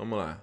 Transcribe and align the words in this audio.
Vamos 0.00 0.18
lá. 0.18 0.42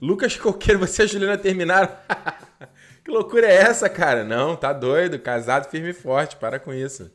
Lucas 0.00 0.36
Coqueiro, 0.36 0.78
você 0.78 1.02
e 1.02 1.04
a 1.04 1.08
Juliana 1.08 1.36
terminaram. 1.36 1.88
que 3.04 3.10
loucura 3.10 3.48
é 3.48 3.54
essa, 3.56 3.88
cara? 3.88 4.22
Não, 4.22 4.54
tá 4.54 4.72
doido. 4.72 5.18
Casado 5.18 5.68
firme 5.68 5.90
e 5.90 5.92
forte. 5.92 6.36
Para 6.36 6.60
com 6.60 6.72
isso. 6.72 7.10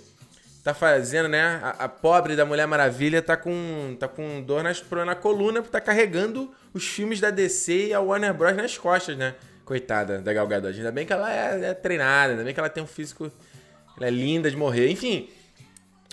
tá 0.70 0.74
fazendo, 0.74 1.28
né? 1.28 1.60
A, 1.62 1.84
a, 1.84 1.88
pobre 1.88 2.36
da 2.36 2.44
Mulher 2.44 2.66
Maravilha 2.66 3.20
tá 3.20 3.36
com, 3.36 3.96
tá 3.98 4.06
com 4.06 4.42
dor 4.42 4.62
nas, 4.62 4.82
na 5.04 5.14
coluna, 5.14 5.60
porque 5.60 5.72
tá 5.72 5.80
carregando 5.80 6.50
os 6.72 6.86
filmes 6.86 7.20
da 7.20 7.30
DC 7.30 7.88
e 7.88 7.94
a 7.94 8.00
Warner 8.00 8.32
Bros. 8.32 8.56
nas 8.56 8.78
costas, 8.78 9.16
né? 9.16 9.34
Coitada 9.64 10.20
da 10.20 10.32
Gal 10.32 10.46
Gadot. 10.46 10.76
Ainda 10.76 10.92
bem 10.92 11.06
que 11.06 11.12
ela 11.12 11.32
é, 11.32 11.70
é 11.70 11.74
treinada, 11.74 12.32
ainda 12.32 12.44
bem 12.44 12.54
que 12.54 12.60
ela 12.60 12.68
tem 12.68 12.82
um 12.82 12.86
físico. 12.86 13.30
Ela 13.96 14.06
é 14.06 14.10
linda 14.10 14.50
de 14.50 14.56
morrer. 14.56 14.90
Enfim, 14.90 15.28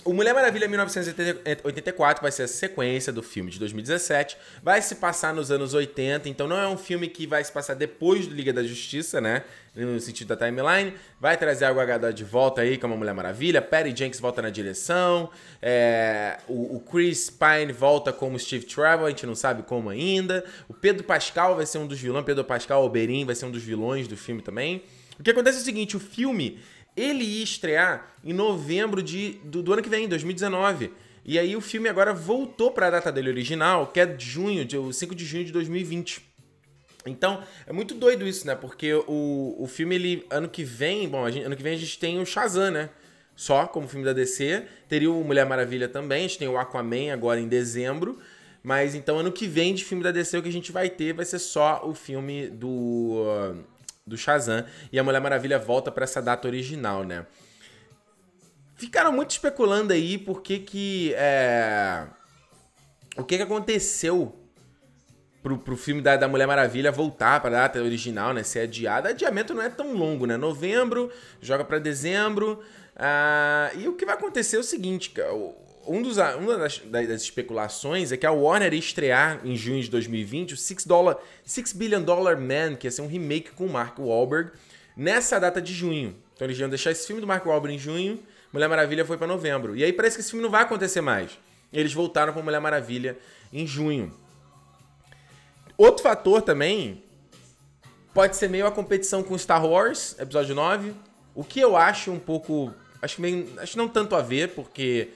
o 0.04 0.12
Mulher 0.14 0.32
Maravilha 0.32 0.68
1984 0.68 2.22
vai 2.22 2.30
ser 2.30 2.44
a 2.44 2.48
sequência 2.48 3.12
do 3.12 3.22
filme 3.22 3.50
de 3.50 3.58
2017. 3.58 4.36
Vai 4.62 4.80
se 4.80 4.94
passar 4.94 5.34
nos 5.34 5.50
anos 5.50 5.74
80, 5.74 6.28
então 6.28 6.46
não 6.46 6.56
é 6.56 6.68
um 6.68 6.78
filme 6.78 7.08
que 7.08 7.26
vai 7.26 7.42
se 7.42 7.52
passar 7.52 7.74
depois 7.74 8.26
do 8.26 8.34
Liga 8.34 8.52
da 8.52 8.62
Justiça, 8.62 9.20
né? 9.20 9.42
No 9.74 10.00
sentido 10.00 10.28
da 10.28 10.36
timeline. 10.36 10.94
Vai 11.20 11.36
trazer 11.36 11.64
a 11.64 11.72
Gadot 11.72 12.14
de 12.14 12.24
volta 12.24 12.62
aí 12.62 12.78
como 12.78 12.94
a 12.94 12.96
Mulher 12.96 13.12
Maravilha. 13.12 13.60
Perry 13.60 13.94
Jenks 13.94 14.20
volta 14.20 14.40
na 14.40 14.50
direção. 14.50 15.30
É... 15.60 16.38
O, 16.48 16.76
o, 16.76 16.80
Chris 16.80 17.28
Pine 17.28 17.72
volta 17.72 18.12
como 18.12 18.38
Steve 18.38 18.64
Trevor, 18.64 19.06
a 19.06 19.10
gente 19.10 19.26
não 19.26 19.34
sabe 19.34 19.62
como 19.64 19.90
ainda. 19.90 20.44
O 20.68 20.74
Pedro 20.74 21.04
Pascal 21.04 21.56
vai 21.56 21.66
ser 21.66 21.78
um 21.78 21.86
dos 21.86 21.98
vilões. 21.98 22.24
Pedro 22.24 22.44
Pascal 22.44 22.84
Oberyn 22.84 23.24
vai 23.24 23.34
ser 23.34 23.46
um 23.46 23.50
dos 23.50 23.62
vilões 23.62 24.08
do 24.08 24.16
filme 24.16 24.42
também. 24.42 24.82
O 25.18 25.22
que 25.22 25.30
acontece 25.30 25.58
é 25.58 25.60
o 25.60 25.64
seguinte, 25.64 25.96
o 25.96 26.00
filme 26.00 26.60
ele 26.98 27.24
ia 27.24 27.44
estrear 27.44 28.14
em 28.24 28.32
novembro 28.32 29.02
de, 29.02 29.40
do, 29.44 29.62
do 29.62 29.72
ano 29.72 29.82
que 29.82 29.88
vem, 29.88 30.08
2019. 30.08 30.92
E 31.24 31.38
aí 31.38 31.54
o 31.54 31.60
filme 31.60 31.88
agora 31.88 32.12
voltou 32.14 32.70
para 32.70 32.86
a 32.86 32.90
data 32.90 33.12
dele 33.12 33.28
original, 33.28 33.88
que 33.88 34.00
é 34.00 34.16
junho, 34.18 34.64
de, 34.64 34.76
5 34.92 35.14
de 35.14 35.24
junho 35.24 35.44
de 35.44 35.52
2020. 35.52 36.26
Então, 37.06 37.42
é 37.66 37.72
muito 37.72 37.94
doido 37.94 38.26
isso, 38.26 38.46
né? 38.46 38.54
Porque 38.54 38.92
o, 38.94 39.54
o 39.58 39.66
filme, 39.66 39.94
ele, 39.94 40.26
ano 40.30 40.48
que 40.48 40.64
vem, 40.64 41.08
bom, 41.08 41.28
gente, 41.30 41.44
ano 41.44 41.56
que 41.56 41.62
vem 41.62 41.74
a 41.74 41.78
gente 41.78 41.98
tem 41.98 42.20
o 42.20 42.26
Shazam, 42.26 42.70
né? 42.70 42.90
Só 43.36 43.66
como 43.66 43.86
filme 43.86 44.04
da 44.04 44.12
DC. 44.12 44.64
Teria 44.88 45.10
o 45.10 45.22
Mulher 45.22 45.46
Maravilha 45.46 45.88
também, 45.88 46.24
a 46.24 46.28
gente 46.28 46.38
tem 46.38 46.48
o 46.48 46.58
Aquaman 46.58 47.12
agora 47.12 47.38
em 47.40 47.46
dezembro. 47.46 48.18
Mas 48.62 48.94
então, 48.94 49.18
ano 49.18 49.30
que 49.30 49.46
vem 49.46 49.74
de 49.74 49.84
filme 49.84 50.02
da 50.02 50.10
DC, 50.10 50.38
o 50.38 50.42
que 50.42 50.48
a 50.48 50.52
gente 50.52 50.72
vai 50.72 50.90
ter 50.90 51.12
vai 51.12 51.24
ser 51.24 51.38
só 51.38 51.82
o 51.84 51.94
filme 51.94 52.48
do. 52.48 52.68
Uh, 52.68 53.64
do 54.08 54.16
Shazam 54.16 54.64
e 54.92 54.98
a 54.98 55.04
Mulher 55.04 55.20
Maravilha 55.20 55.58
volta 55.58 55.92
para 55.92 56.04
essa 56.04 56.20
data 56.20 56.48
original, 56.48 57.04
né? 57.04 57.26
Ficaram 58.76 59.12
muito 59.12 59.32
especulando 59.32 59.92
aí 59.92 60.16
por 60.16 60.40
que 60.40 60.58
que 60.60 61.14
é... 61.14 62.06
o 63.16 63.24
que 63.24 63.36
que 63.36 63.42
aconteceu 63.42 64.34
pro, 65.42 65.58
pro 65.58 65.76
filme 65.76 66.00
da, 66.00 66.16
da 66.16 66.28
Mulher 66.28 66.46
Maravilha 66.46 66.92
voltar 66.92 67.40
para 67.40 67.50
a 67.50 67.62
data 67.62 67.82
original, 67.82 68.32
né? 68.32 68.42
Ser 68.42 68.60
adiado. 68.60 69.08
Adiamento 69.08 69.54
não 69.54 69.62
é 69.62 69.68
tão 69.68 69.94
longo, 69.94 70.26
né? 70.26 70.36
Novembro, 70.36 71.10
joga 71.40 71.64
para 71.64 71.78
dezembro. 71.78 72.62
Ah, 72.96 73.70
e 73.76 73.88
o 73.88 73.94
que 73.94 74.04
vai 74.04 74.14
acontecer 74.14 74.56
é 74.56 74.60
o 74.60 74.64
seguinte, 74.64 75.12
um 75.88 76.02
dos, 76.02 76.18
uma 76.18 76.58
das, 76.58 76.78
das, 76.78 77.22
especulações 77.22 78.12
é 78.12 78.16
que 78.16 78.26
a 78.26 78.30
Warner 78.30 78.72
ia 78.72 78.78
estrear 78.78 79.40
em 79.44 79.56
junho 79.56 79.82
de 79.82 79.90
2020 79.90 80.54
o 80.54 80.56
Six, 80.56 80.84
dollar, 80.84 81.16
Six 81.44 81.72
Billion 81.72 82.02
Dollar 82.02 82.38
Man, 82.38 82.76
que 82.76 82.86
ia 82.86 82.90
ser 82.90 83.02
um 83.02 83.08
remake 83.08 83.52
com 83.52 83.66
o 83.66 83.72
Mark 83.72 83.98
Wahlberg, 83.98 84.52
nessa 84.96 85.38
data 85.38 85.60
de 85.60 85.72
junho. 85.72 86.14
Então 86.34 86.46
eles 86.46 86.58
iam 86.58 86.68
deixar 86.68 86.90
esse 86.90 87.06
filme 87.06 87.20
do 87.20 87.26
Mark 87.26 87.44
Wahlberg 87.44 87.74
em 87.74 87.78
junho, 87.78 88.22
Mulher 88.52 88.68
Maravilha 88.68 89.04
foi 89.04 89.16
para 89.16 89.26
novembro. 89.26 89.76
E 89.76 89.84
aí 89.84 89.92
parece 89.92 90.16
que 90.16 90.20
esse 90.20 90.30
filme 90.30 90.42
não 90.42 90.50
vai 90.50 90.62
acontecer 90.62 91.00
mais. 91.00 91.38
Eles 91.72 91.92
voltaram 91.92 92.32
para 92.32 92.42
Mulher 92.42 92.60
Maravilha 92.60 93.18
em 93.52 93.66
junho. 93.66 94.12
Outro 95.76 96.02
fator 96.02 96.42
também 96.42 97.04
pode 98.12 98.36
ser 98.36 98.48
meio 98.48 98.66
a 98.66 98.70
competição 98.70 99.22
com 99.22 99.36
Star 99.38 99.64
Wars, 99.64 100.16
episódio 100.18 100.54
9, 100.54 100.92
o 101.34 101.44
que 101.44 101.60
eu 101.60 101.76
acho 101.76 102.10
um 102.10 102.18
pouco, 102.18 102.74
acho 103.00 103.20
meio, 103.20 103.48
acho 103.58 103.78
não 103.78 103.86
tanto 103.86 104.16
a 104.16 104.22
ver, 104.22 104.54
porque 104.54 105.10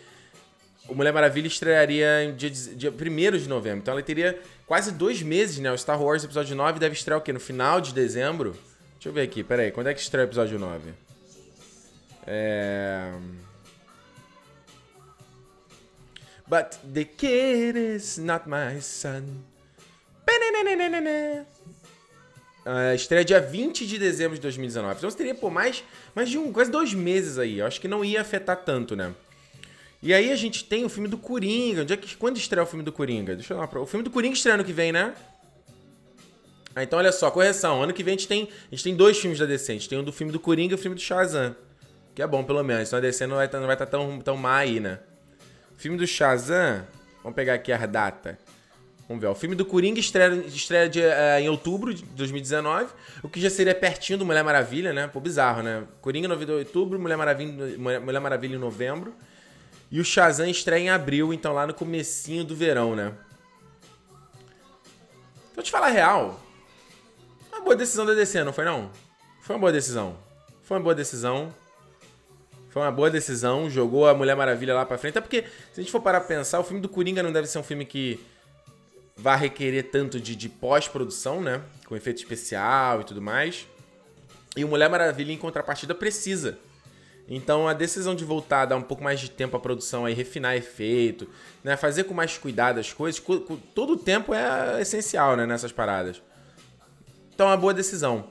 o 0.88 0.94
Mulher 0.94 1.12
Maravilha 1.12 1.46
estrearia 1.46 2.24
em 2.24 2.34
dia, 2.34 2.50
dia 2.50 2.90
1 2.90 3.38
de 3.38 3.48
novembro. 3.48 3.78
Então 3.78 3.92
ela 3.92 4.02
teria 4.02 4.38
quase 4.66 4.92
dois 4.92 5.22
meses, 5.22 5.58
né? 5.58 5.70
O 5.70 5.78
Star 5.78 6.02
Wars 6.02 6.24
Episódio 6.24 6.56
9 6.56 6.78
deve 6.78 6.94
estrear 6.94 7.18
o 7.18 7.22
quê? 7.22 7.32
No 7.32 7.40
final 7.40 7.80
de 7.80 7.94
dezembro? 7.94 8.52
Deixa 8.94 9.08
eu 9.08 9.12
ver 9.12 9.22
aqui, 9.22 9.42
peraí. 9.42 9.70
Quando 9.70 9.88
é 9.88 9.94
que 9.94 10.00
estreia 10.00 10.26
o 10.26 10.28
Episódio 10.28 10.58
9? 10.58 10.92
É... 12.26 13.12
But 16.46 16.76
the 16.92 17.04
kid 17.04 17.78
is 17.78 18.18
not 18.18 18.48
my 18.48 18.80
son. 18.80 19.22
Uh, 22.64 22.94
estreia 22.94 23.24
dia 23.24 23.40
20 23.40 23.86
de 23.86 23.98
dezembro 23.98 24.36
de 24.36 24.40
2019. 24.40 24.96
Então 24.96 25.10
você 25.10 25.16
teria, 25.16 25.34
pô, 25.34 25.50
mais, 25.50 25.82
mais 26.14 26.30
de 26.30 26.38
um, 26.38 26.52
quase 26.52 26.70
dois 26.70 26.94
meses 26.94 27.38
aí. 27.38 27.58
Eu 27.58 27.66
acho 27.66 27.80
que 27.80 27.88
não 27.88 28.04
ia 28.04 28.20
afetar 28.20 28.56
tanto, 28.56 28.94
né? 28.94 29.12
E 30.02 30.12
aí 30.12 30.32
a 30.32 30.36
gente 30.36 30.64
tem 30.64 30.84
o 30.84 30.88
filme 30.88 31.08
do 31.08 31.16
Coringa. 31.16 31.82
Onde 31.82 31.92
é 31.92 31.96
que, 31.96 32.16
quando 32.16 32.36
estreia 32.36 32.64
o 32.64 32.66
filme 32.66 32.84
do 32.84 32.90
Coringa? 32.90 33.36
Deixa 33.36 33.54
eu 33.54 33.58
dar 33.58 33.68
uma 33.68 33.80
O 33.80 33.86
filme 33.86 34.02
do 34.02 34.10
Coringa 34.10 34.34
estreia 34.34 34.54
ano 34.54 34.64
que 34.64 34.72
vem, 34.72 34.90
né? 34.90 35.14
Ah, 36.74 36.82
então 36.82 36.98
olha 36.98 37.12
só, 37.12 37.30
correção. 37.30 37.82
Ano 37.82 37.92
que 37.92 38.02
vem 38.02 38.14
a 38.14 38.16
gente 38.16 38.26
tem, 38.26 38.48
a 38.66 38.74
gente 38.74 38.82
tem 38.82 38.96
dois 38.96 39.18
filmes 39.18 39.38
da 39.38 39.46
DC. 39.46 39.70
A 39.70 39.74
gente 39.74 39.88
tem 39.88 39.98
o 39.98 40.02
do 40.02 40.12
filme 40.12 40.32
do 40.32 40.40
Coringa 40.40 40.72
e 40.72 40.74
o 40.74 40.78
filme 40.78 40.96
do 40.96 41.00
Shazam. 41.00 41.54
Que 42.14 42.22
é 42.22 42.26
bom, 42.26 42.42
pelo 42.42 42.62
menos. 42.64 42.88
Então 42.88 42.98
a 42.98 43.02
DC 43.02 43.26
não 43.26 43.36
vai 43.36 43.46
estar 43.46 43.60
tá, 43.60 43.76
tá 43.76 43.86
tão, 43.86 44.20
tão 44.20 44.36
má 44.36 44.56
aí, 44.56 44.80
né? 44.80 44.98
O 45.76 45.80
filme 45.80 45.96
do 45.96 46.06
Shazam... 46.06 46.84
Vamos 47.22 47.36
pegar 47.36 47.54
aqui 47.54 47.70
a 47.70 47.86
data. 47.86 48.36
Vamos 49.08 49.20
ver. 49.22 49.28
O 49.28 49.34
filme 49.36 49.54
do 49.54 49.64
Coringa 49.64 50.00
estreia, 50.00 50.32
estreia 50.48 50.88
de, 50.88 51.00
uh, 51.00 51.38
em 51.40 51.48
outubro 51.48 51.94
de 51.94 52.02
2019. 52.02 52.92
O 53.22 53.28
que 53.28 53.40
já 53.40 53.48
seria 53.48 53.74
pertinho 53.74 54.18
do 54.18 54.26
Mulher 54.26 54.42
Maravilha, 54.42 54.92
né? 54.92 55.06
Pô, 55.06 55.20
bizarro, 55.20 55.62
né? 55.62 55.84
Coringa 56.00 56.26
em 56.26 56.50
outubro, 56.50 56.98
Mulher 56.98 57.16
Maravilha, 57.16 57.78
Mulher 57.78 58.20
Maravilha 58.20 58.56
em 58.56 58.58
novembro. 58.58 59.14
E 59.92 60.00
o 60.00 60.04
Shazam 60.04 60.48
estreia 60.48 60.84
em 60.84 60.88
abril, 60.88 61.34
então 61.34 61.52
lá 61.52 61.66
no 61.66 61.74
comecinho 61.74 62.44
do 62.44 62.56
verão, 62.56 62.96
né? 62.96 63.12
Vou 65.54 65.62
te 65.62 65.70
falar 65.70 65.88
a 65.88 65.90
real. 65.90 66.40
Uma 67.52 67.60
boa 67.60 67.76
decisão 67.76 68.06
da 68.06 68.14
DC, 68.14 68.42
não 68.42 68.54
foi 68.54 68.64
não? 68.64 68.90
Foi 69.42 69.54
uma 69.54 69.60
boa 69.60 69.70
decisão. 69.70 70.16
Foi 70.62 70.78
uma 70.78 70.82
boa 70.82 70.94
decisão. 70.94 71.54
Foi 72.70 72.80
uma 72.80 72.90
boa 72.90 73.10
decisão. 73.10 73.68
Jogou 73.68 74.08
a 74.08 74.14
Mulher 74.14 74.34
Maravilha 74.34 74.74
lá 74.74 74.86
pra 74.86 74.96
frente. 74.96 75.18
Até 75.18 75.20
porque, 75.20 75.42
se 75.74 75.78
a 75.78 75.82
gente 75.82 75.92
for 75.92 76.00
parar 76.00 76.20
pra 76.20 76.38
pensar, 76.38 76.58
o 76.58 76.64
filme 76.64 76.80
do 76.80 76.88
Coringa 76.88 77.22
não 77.22 77.30
deve 77.30 77.46
ser 77.46 77.58
um 77.58 77.62
filme 77.62 77.84
que 77.84 78.18
vai 79.14 79.36
requerer 79.36 79.90
tanto 79.90 80.18
de, 80.18 80.34
de 80.34 80.48
pós-produção, 80.48 81.42
né? 81.42 81.60
Com 81.86 81.94
efeito 81.94 82.16
especial 82.16 83.02
e 83.02 83.04
tudo 83.04 83.20
mais. 83.20 83.68
E 84.56 84.64
o 84.64 84.68
Mulher 84.68 84.88
Maravilha, 84.88 85.32
em 85.32 85.38
contrapartida, 85.38 85.94
precisa 85.94 86.58
então 87.28 87.68
a 87.68 87.72
decisão 87.72 88.14
de 88.14 88.24
voltar, 88.24 88.66
dar 88.66 88.76
um 88.76 88.82
pouco 88.82 89.02
mais 89.02 89.20
de 89.20 89.30
tempo 89.30 89.56
à 89.56 89.60
produção, 89.60 90.04
aí 90.04 90.14
refinar 90.14 90.56
efeito, 90.56 91.28
né, 91.62 91.76
fazer 91.76 92.04
com 92.04 92.14
mais 92.14 92.36
cuidado 92.36 92.78
as 92.78 92.92
coisas, 92.92 93.22
todo 93.74 93.94
o 93.94 93.96
tempo 93.96 94.34
é 94.34 94.80
essencial, 94.80 95.36
né, 95.36 95.46
nessas 95.46 95.72
paradas. 95.72 96.20
Então 97.34 97.46
é 97.46 97.50
uma 97.50 97.56
boa 97.56 97.72
decisão. 97.72 98.30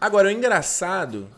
Agora, 0.00 0.28
o 0.28 0.30
engraçado, 0.30 1.28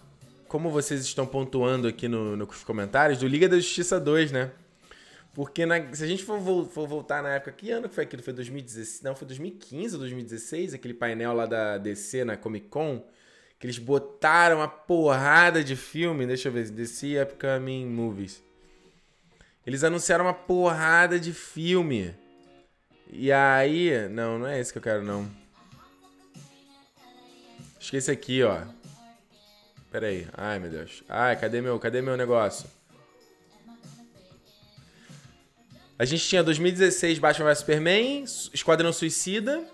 como 0.49 0.70
vocês 0.70 1.00
estão 1.02 1.26
pontuando 1.26 1.87
aqui 1.87 2.08
no, 2.08 2.37
nos 2.37 2.64
comentários, 2.64 3.19
do 3.19 3.26
Liga 3.26 3.49
da 3.49 3.56
Justiça 3.56 4.00
2, 4.00 4.32
né? 4.32 4.50
Porque 5.32 5.67
na, 5.67 5.94
se 5.94 6.02
a 6.02 6.06
gente 6.06 6.25
for, 6.25 6.40
for, 6.67 6.88
voltar 6.88 7.22
na 7.22 7.34
época, 7.34 7.52
que 7.52 7.70
ano 7.70 7.88
foi 7.88 8.05
aquilo? 8.05 8.22
Foi 8.22 8.32
2016? 8.32 9.02
Não, 9.02 9.14
foi 9.14 9.26
2015 9.26 9.94
ou 9.94 10.00
2016, 10.00 10.75
aquele 10.75 10.94
painel 10.94 11.34
lá 11.34 11.46
da 11.46 11.79
DC 11.79 12.25
na 12.25 12.37
Comic 12.37 12.69
Con, 12.69 13.05
que 13.58 13.67
eles 13.67 13.79
botaram 13.79 14.58
uma 14.58 14.69
porrada 14.69 15.64
de 15.64 15.76
filme, 15.76 16.26
deixa 16.26 16.49
eu 16.49 16.53
ver, 16.53 16.70
DC 16.70 17.20
Upcoming 17.23 17.87
Movies. 17.87 18.43
Eles 19.67 19.82
anunciaram 19.82 20.26
uma 20.26 20.35
porrada 20.35 21.19
de 21.19 21.32
filme. 21.32 22.14
E 23.11 23.32
aí. 23.32 24.08
Não, 24.08 24.38
não 24.38 24.47
é 24.47 24.61
esse 24.61 24.73
que 24.73 24.79
eu 24.79 24.82
quero, 24.82 25.03
não. 25.03 25.29
Esqueci 27.81 28.11
aqui, 28.11 28.43
ó. 28.43 28.62
Pera 29.91 30.06
aí. 30.06 30.29
Ai, 30.35 30.58
meu 30.58 30.70
Deus. 30.70 31.03
Ai, 31.08 31.37
cadê 31.37 31.61
meu, 31.61 31.79
cadê 31.79 32.00
meu 32.00 32.17
negócio? 32.17 32.69
A 35.99 36.05
gente 36.05 36.29
tinha 36.29 36.44
2016 36.44 37.19
Batman 37.19 37.47
vs 37.47 37.58
Superman, 37.58 38.25
Esquadrão 38.53 38.93
Suicida. 38.93 39.64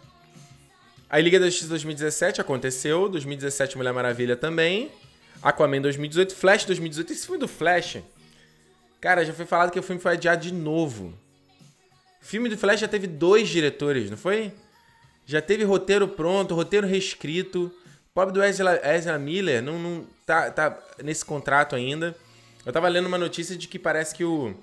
A 1.13 1.21
Liga 1.21 1.39
da 1.39 1.45
Justiça 1.45 1.69
2017 1.69 2.41
aconteceu, 2.41 3.07
2017 3.07 3.77
Mulher 3.77 3.93
Maravilha 3.93 4.35
também. 4.35 4.91
Aquaman 5.43 5.83
2018, 5.83 6.35
Flash 6.35 6.65
2018. 6.65 7.13
Esse 7.13 7.27
filme 7.27 7.39
do 7.39 7.47
Flash, 7.47 7.99
cara, 8.99 9.23
já 9.23 9.35
foi 9.35 9.45
falado 9.45 9.71
que 9.71 9.79
o 9.79 9.83
filme 9.83 10.01
foi 10.01 10.13
adiado 10.13 10.41
de 10.41 10.55
novo. 10.55 11.13
O 12.19 12.25
filme 12.25 12.49
do 12.49 12.57
Flash 12.57 12.81
já 12.81 12.89
teve 12.89 13.07
dois 13.07 13.51
diretores, 13.51 14.09
não 14.11 14.17
foi? 14.17 14.53
Já 15.27 15.43
teve 15.43 15.65
roteiro 15.65 16.09
pronto, 16.09 16.55
roteiro 16.55 16.87
reescrito. 16.87 17.65
O 18.11 18.15
pobre 18.15 18.33
do 18.33 18.43
Ezra, 18.43 18.81
Ezra 18.83 19.19
Miller 19.19 19.63
não, 19.63 19.79
não 19.79 20.07
tá, 20.25 20.51
tá 20.51 20.83
nesse 21.05 21.27
contrato 21.27 21.77
ainda. 21.77 22.17
Eu 22.65 22.73
tava 22.73 22.89
lendo 22.89 23.05
uma 23.05 23.19
notícia 23.19 23.55
de 23.55 23.69
que 23.69 23.79
parece 23.79 24.15
que 24.15 24.25
o 24.25 24.55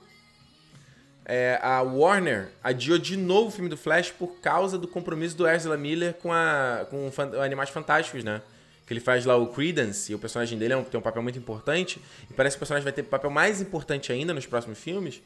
é, 1.32 1.60
a 1.62 1.84
Warner 1.84 2.50
adiou 2.64 2.98
de 2.98 3.16
novo 3.16 3.50
o 3.50 3.52
filme 3.52 3.70
do 3.70 3.78
Flash 3.78 4.10
por 4.10 4.40
causa 4.42 4.80
do 4.80 4.88
compromisso 4.88 5.38
do 5.38 5.48
Ezra 5.48 5.78
Miller 5.78 6.16
com, 6.16 6.34
a, 6.34 6.88
com 6.90 7.12
Animais 7.40 7.70
Fantásticos, 7.70 8.24
né? 8.24 8.42
Que 8.88 8.94
ele 8.94 9.00
faz 9.00 9.26
lá 9.26 9.36
o 9.36 9.46
Credence, 9.46 10.12
e 10.12 10.16
o 10.16 10.18
personagem 10.18 10.58
dele 10.58 10.74
é 10.74 10.78
um, 10.78 10.84
tem 10.84 11.00
um 11.00 11.04
papel 11.04 11.22
muito 11.22 11.38
importante. 11.38 12.02
E 12.28 12.34
parece 12.34 12.56
que 12.56 12.58
o 12.58 12.62
personagem 12.62 12.84
vai 12.84 12.92
ter 12.92 13.04
papel 13.04 13.30
mais 13.30 13.62
importante 13.62 14.12
ainda 14.12 14.34
nos 14.34 14.48
próximos 14.48 14.80
filmes. 14.80 15.22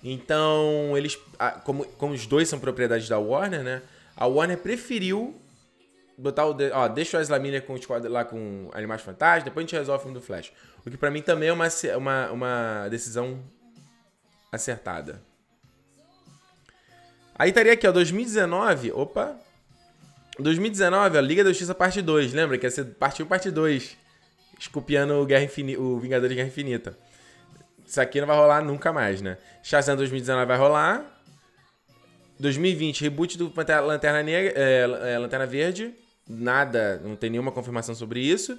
Então, 0.00 0.96
eles. 0.96 1.18
Como, 1.64 1.84
como 1.84 2.14
os 2.14 2.24
dois 2.24 2.48
são 2.48 2.60
propriedades 2.60 3.08
da 3.08 3.18
Warner, 3.18 3.64
né? 3.64 3.82
A 4.16 4.26
Warner 4.28 4.58
preferiu 4.58 5.34
botar 6.16 6.46
o. 6.46 6.56
Ó, 6.72 6.86
deixa 6.86 7.18
o 7.18 7.20
Ezra 7.20 7.36
Miller 7.40 7.64
com, 7.64 7.74
lá 8.04 8.24
com 8.24 8.70
Animais 8.72 9.02
Fantásticos, 9.02 9.46
depois 9.46 9.64
a 9.64 9.66
gente 9.66 9.76
resolve 9.76 9.98
o 9.98 10.02
filme 10.04 10.20
do 10.20 10.24
Flash. 10.24 10.52
O 10.86 10.88
que 10.88 10.96
para 10.96 11.10
mim 11.10 11.20
também 11.20 11.48
é 11.48 11.52
uma, 11.52 11.66
uma, 11.96 12.30
uma 12.30 12.88
decisão 12.88 13.42
acertada. 14.52 15.26
Aí 17.38 17.50
estaria 17.50 17.72
aqui, 17.72 17.86
ó, 17.86 17.92
2019. 17.92 18.90
Opa! 18.92 19.38
2019, 20.38 21.18
a 21.18 21.20
Liga 21.20 21.44
da 21.44 21.50
Justiça 21.50 21.74
parte 21.74 22.02
2. 22.02 22.32
Lembra 22.32 22.58
que 22.58 22.66
ia 22.66 22.70
ser 22.70 22.84
parte 22.84 23.22
1 23.22 23.26
parte 23.26 23.50
2. 23.50 23.96
Escopiando 24.58 25.14
o, 25.14 25.24
Guerra 25.24 25.44
Infini 25.44 25.76
o 25.76 26.00
Guerra 26.00 26.42
Infinita. 26.42 26.98
Isso 27.86 28.00
aqui 28.00 28.20
não 28.20 28.26
vai 28.26 28.36
rolar 28.36 28.62
nunca 28.62 28.92
mais, 28.92 29.22
né? 29.22 29.38
Shazam 29.62 29.96
2019 29.96 30.46
vai 30.46 30.58
rolar. 30.58 31.22
2020, 32.40 33.02
reboot 33.02 33.38
do 33.38 33.52
Lanterna, 33.84 34.22
Negra, 34.22 34.52
é, 34.54 35.12
é, 35.14 35.18
Lanterna 35.18 35.46
Verde. 35.46 35.94
Nada, 36.28 37.00
não 37.04 37.16
tem 37.16 37.30
nenhuma 37.30 37.50
confirmação 37.50 37.94
sobre 37.94 38.20
isso. 38.20 38.58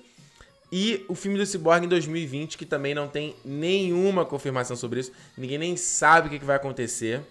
E 0.71 1.05
o 1.07 1.15
filme 1.15 1.37
do 1.37 1.45
Cyborg 1.45 1.85
em 1.85 1.89
2020, 1.89 2.57
que 2.57 2.65
também 2.65 2.93
não 2.93 3.07
tem 3.07 3.35
nenhuma 3.43 4.25
confirmação 4.25 4.75
sobre 4.75 5.01
isso. 5.01 5.11
Ninguém 5.37 5.57
nem 5.57 5.77
sabe 5.77 6.27
o 6.27 6.39
que 6.39 6.45
vai 6.45 6.55
acontecer. 6.55 7.21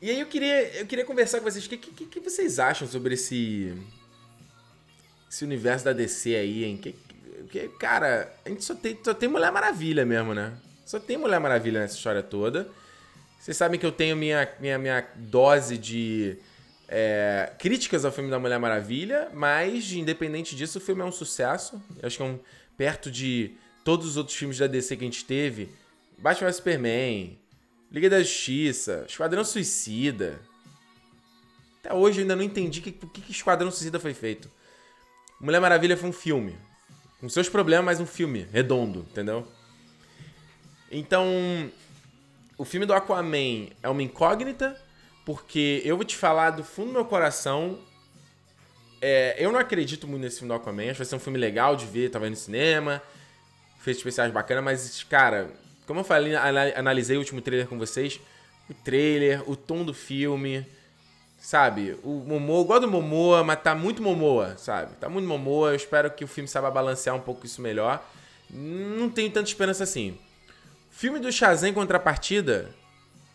E 0.00 0.10
aí 0.10 0.20
eu 0.20 0.26
queria, 0.26 0.78
eu 0.78 0.86
queria 0.86 1.04
conversar 1.04 1.38
com 1.38 1.50
vocês. 1.50 1.64
O 1.64 1.68
que, 1.68 1.76
que, 1.76 2.06
que 2.06 2.20
vocês 2.20 2.58
acham 2.58 2.86
sobre 2.86 3.14
esse. 3.14 3.74
Esse 5.30 5.44
universo 5.44 5.84
da 5.84 5.92
DC 5.92 6.34
aí, 6.34 6.64
hein? 6.64 6.76
Que, 6.76 6.94
que, 7.50 7.68
cara, 7.78 8.32
a 8.44 8.48
gente 8.48 8.64
só 8.64 8.74
tem, 8.74 8.98
só 9.02 9.12
tem 9.12 9.28
Mulher 9.28 9.50
Maravilha 9.50 10.04
mesmo, 10.04 10.34
né? 10.34 10.52
Só 10.84 11.00
tem 11.00 11.16
Mulher 11.16 11.40
Maravilha 11.40 11.80
nessa 11.80 11.96
história 11.96 12.22
toda. 12.22 12.68
Vocês 13.38 13.56
sabem 13.56 13.78
que 13.78 13.86
eu 13.86 13.92
tenho 13.92 14.16
minha, 14.16 14.48
minha, 14.60 14.78
minha 14.78 15.06
dose 15.16 15.76
de 15.76 16.38
é, 16.88 17.52
críticas 17.58 18.04
ao 18.04 18.12
filme 18.12 18.30
da 18.30 18.38
Mulher 18.38 18.58
Maravilha, 18.58 19.28
mas 19.32 19.92
independente 19.92 20.54
disso, 20.54 20.78
o 20.78 20.80
filme 20.80 21.02
é 21.02 21.04
um 21.04 21.12
sucesso. 21.12 21.82
Eu 22.00 22.06
acho 22.06 22.16
que 22.16 22.22
é 22.22 22.26
um. 22.26 22.38
Perto 22.76 23.10
de 23.10 23.56
todos 23.82 24.06
os 24.06 24.16
outros 24.18 24.36
filmes 24.36 24.58
da 24.58 24.66
DC 24.66 24.96
que 24.96 25.04
a 25.04 25.06
gente 25.06 25.24
teve. 25.24 25.70
Batman 26.18 26.52
Superman, 26.52 27.38
Liga 27.90 28.10
da 28.10 28.22
Justiça, 28.22 29.04
Esquadrão 29.08 29.44
Suicida. 29.44 30.40
Até 31.80 31.94
hoje 31.94 32.18
eu 32.18 32.22
ainda 32.22 32.34
não 32.34 32.42
entendi 32.42 32.80
por 32.92 33.10
que, 33.10 33.20
que 33.20 33.30
Esquadrão 33.30 33.70
Suicida 33.70 34.00
foi 34.00 34.12
feito. 34.12 34.50
Mulher 35.40 35.60
Maravilha 35.60 35.96
foi 35.96 36.08
um 36.08 36.12
filme. 36.12 36.56
Com 37.20 37.28
seus 37.28 37.48
problemas, 37.48 37.84
mas 37.84 38.00
um 38.00 38.06
filme 38.06 38.46
redondo, 38.52 39.06
entendeu? 39.10 39.46
Então, 40.90 41.26
o 42.58 42.64
filme 42.64 42.86
do 42.86 42.92
Aquaman 42.92 43.68
é 43.82 43.88
uma 43.88 44.02
incógnita, 44.02 44.80
porque 45.24 45.80
eu 45.84 45.96
vou 45.96 46.04
te 46.04 46.16
falar 46.16 46.50
do 46.50 46.64
fundo 46.64 46.88
do 46.88 46.92
meu 46.92 47.04
coração. 47.04 47.78
É, 49.00 49.36
eu 49.38 49.52
não 49.52 49.58
acredito 49.58 50.06
muito 50.06 50.22
nesse 50.22 50.38
filme 50.38 50.52
do 50.52 50.56
Aquaman. 50.56 50.84
Acho 50.84 50.92
que 50.92 50.98
vai 50.98 51.06
ser 51.06 51.16
um 51.16 51.20
filme 51.20 51.38
legal 51.38 51.76
de 51.76 51.86
ver, 51.86 52.10
tava 52.10 52.28
no 52.28 52.36
cinema. 52.36 53.02
Fez 53.80 53.96
especiais 53.96 54.32
bacana, 54.32 54.60
mas, 54.60 55.02
cara, 55.04 55.50
como 55.86 56.00
eu 56.00 56.04
falei, 56.04 56.34
analisei 56.74 57.16
o 57.16 57.20
último 57.20 57.40
trailer 57.40 57.68
com 57.68 57.78
vocês. 57.78 58.20
O 58.68 58.74
trailer, 58.74 59.48
o 59.48 59.54
tom 59.54 59.84
do 59.84 59.94
filme, 59.94 60.66
sabe? 61.38 61.96
O 62.02 62.24
Momoa, 62.26 62.60
eu 62.60 62.64
gosto 62.64 62.80
do 62.82 62.90
Momoa, 62.90 63.44
mas 63.44 63.62
tá 63.62 63.74
muito 63.74 64.02
Momoa, 64.02 64.56
sabe? 64.58 64.96
Tá 64.96 65.08
muito 65.08 65.28
Momoa, 65.28 65.70
eu 65.70 65.76
espero 65.76 66.10
que 66.10 66.24
o 66.24 66.28
filme 66.28 66.48
saiba 66.48 66.70
balancear 66.70 67.14
um 67.14 67.20
pouco 67.20 67.46
isso 67.46 67.62
melhor. 67.62 68.04
Não 68.50 69.08
tenho 69.08 69.30
tanta 69.30 69.48
esperança 69.48 69.84
assim. 69.84 70.18
Filme 70.90 71.20
do 71.20 71.30
Shazam 71.30 71.70
em 71.70 71.72
contrapartida, 71.72 72.74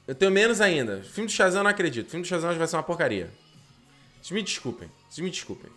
eu 0.08 0.14
tenho 0.14 0.32
menos 0.32 0.60
ainda. 0.60 1.02
Filme 1.04 1.28
do 1.28 1.32
Shazam 1.32 1.62
eu 1.62 1.64
não 1.64 1.72
acredito. 1.72 2.10
Filme 2.10 2.24
do 2.24 2.28
Shazam 2.28 2.54
vai 2.54 2.68
ser 2.68 2.76
uma 2.76 2.84
porcaria. 2.84 3.32
Vocês 4.22 4.32
me 4.32 4.44
desculpem. 4.44 4.92
Vocês 5.10 5.24
me 5.24 5.32
desculpem. 5.32 5.72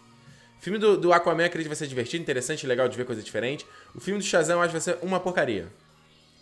Filme 0.60 0.78
do, 0.78 0.96
do 0.96 1.12
Aquaman 1.12 1.42
eu 1.42 1.46
acredito 1.46 1.66
que 1.66 1.68
vai 1.68 1.76
ser 1.76 1.86
divertido, 1.86 2.22
interessante, 2.22 2.66
legal 2.66 2.88
de 2.88 2.96
ver 2.96 3.04
coisa 3.04 3.22
diferente. 3.22 3.66
O 3.94 4.00
filme 4.00 4.18
do 4.18 4.24
Shazam 4.24 4.56
eu 4.56 4.62
acho 4.62 4.68
que 4.74 4.80
vai 4.80 4.80
ser 4.80 4.98
uma 5.04 5.20
porcaria. 5.20 5.68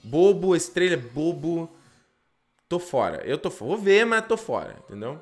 Bobo, 0.02 0.56
estrela 0.56 0.96
bobo. 0.96 1.70
Tô 2.68 2.78
fora. 2.78 3.22
Eu 3.24 3.38
tô. 3.38 3.50
Vou 3.50 3.76
ver, 3.76 4.04
mas 4.04 4.26
tô 4.26 4.36
fora, 4.36 4.76
entendeu? 4.84 5.20